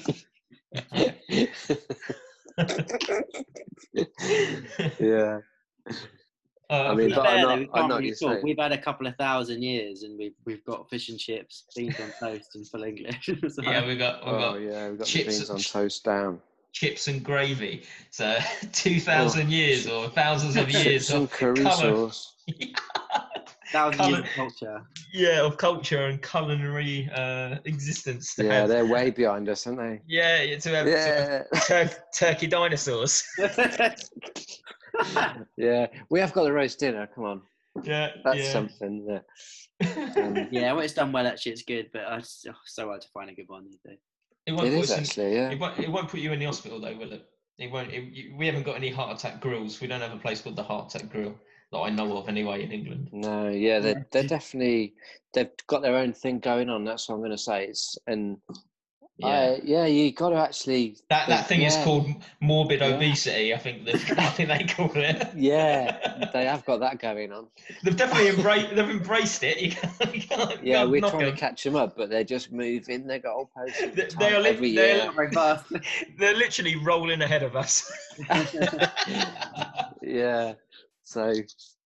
[1.38, 1.48] Do
[5.00, 5.40] yeah.
[6.68, 8.32] Uh, I mean, but fair, I'm though, not- we I'm can't not really just talk.
[8.34, 8.44] saying.
[8.44, 11.96] We've had a couple of thousand years, and we've we've got fish and chips, beans
[12.00, 13.30] on toast, and full English.
[13.50, 16.04] So- yeah, we got we Oh got yeah, we've got the chips- beans on toast
[16.04, 16.42] down.
[16.76, 17.84] Chips and gravy.
[18.12, 18.38] So
[18.74, 22.34] two thousand years or thousands of years of curry colour- sauce.
[23.72, 24.82] thousand years Colour- of culture.
[25.14, 28.36] yeah of culture and culinary uh, existence.
[28.38, 30.02] Yeah, have- they're way behind us, aren't they?
[30.08, 31.00] yeah, yeah, to have, to
[31.74, 33.24] have tur- turkey dinosaurs.
[35.58, 35.88] yeah.
[36.10, 37.08] We have got the roast dinner.
[37.16, 37.42] Come on,
[37.84, 38.52] yeah, that's yeah.
[38.52, 39.08] something.
[39.10, 39.20] Yeah.
[40.18, 41.90] Um, yeah, when it's done well, actually, it's good.
[41.92, 44.00] But uh, it's oh, so hard to find a good one these days.
[44.46, 45.36] It won't it put in- actually.
[45.36, 45.52] Yeah.
[45.52, 47.26] It won't, it won't put you in the hospital though, will it?
[47.58, 47.92] It won't.
[47.92, 49.80] It, you, we haven't got any heart attack grills.
[49.80, 51.36] We don't have a place called the Heart Attack Grill
[51.72, 53.10] that I know of anyway in England.
[53.12, 54.94] No, yeah, they're they're definitely
[55.34, 56.84] they've got their own thing going on.
[56.84, 57.66] That's what I'm going to say.
[57.66, 58.38] It's and
[59.18, 62.06] Yeah, yeah, yeah, you got to actually that that thing is called
[62.42, 62.96] morbid Yeah.
[62.96, 63.54] obesity.
[63.54, 65.30] I think they've, I think they call it.
[65.34, 67.48] Yeah, they have got that going on.
[67.84, 68.76] they've definitely embraced.
[68.76, 69.58] They've embraced it.
[69.62, 71.34] You can't, you can't, Yeah, can't we're knock trying them.
[71.34, 74.36] to catch them up, but they're just moving their goalposts all the They- time, they
[74.36, 75.32] are li- every they're- year.
[75.32, 75.66] Fast.
[76.20, 77.90] They're literally rolling ahead of us.
[80.02, 80.54] Yeah,
[81.04, 81.34] so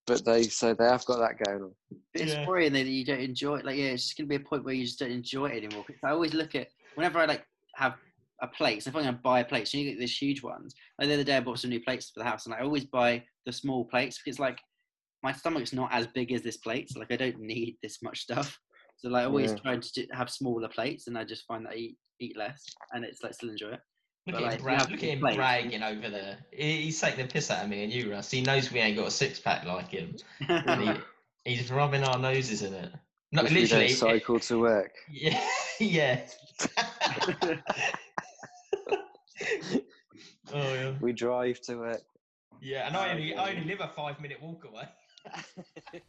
[0.08, 1.72] but they so they have got that going on.
[2.14, 2.48] It's Yeah.
[2.48, 3.66] worrying that you don't enjoy it.
[3.66, 5.84] Like, yeah, it's just gonna be a point where you just don't enjoy it anymore.
[5.86, 6.70] 'Cause I always look at
[7.00, 7.46] whenever I like
[7.76, 7.96] have
[8.42, 8.84] a plate.
[8.84, 10.76] So if I'm gonna buy a plate, so you get these huge ones.
[11.00, 12.86] Like the other day, I bought some new plates for the house, and I always
[12.86, 14.60] buy the small plates because like
[15.24, 16.90] my stomach's not as big as this plate.
[16.90, 18.58] So like I don't need this much stuff.
[18.98, 19.58] So like I always Yeah.
[19.62, 23.06] try to have smaller plates, and I just find that I eat eat less, and
[23.06, 23.80] it's like still enjoy it.
[24.28, 25.36] Look But, at, like, him, you bra- look at him play.
[25.36, 26.38] bragging over there.
[26.52, 28.30] He's taking the piss out of me and you, Russ.
[28.30, 30.18] He knows we ain't got a six pack like him.
[30.48, 30.94] And he,
[31.56, 32.92] he's rubbing our noses in it.
[33.32, 33.90] No, If we don't literally.
[33.90, 34.92] cycle to work.
[35.12, 35.40] Yeah,
[35.80, 36.22] yeah.
[40.54, 42.02] oh yeah, We drive to work.
[42.62, 42.88] yeah.
[42.88, 44.84] And I only, I only live a five minute walk away.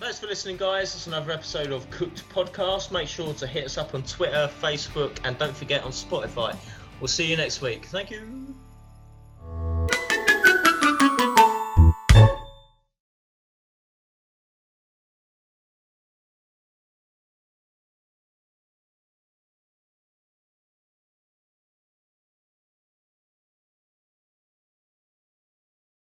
[0.00, 0.92] Thanks for listening, guys.
[0.92, 2.90] That's another episode of Cooked Podcast.
[2.90, 6.56] Make sure to hit us up on Twitter, Facebook, and don't forget on Spotify.
[7.00, 7.84] We'll see you next week.
[7.86, 8.54] Thank you.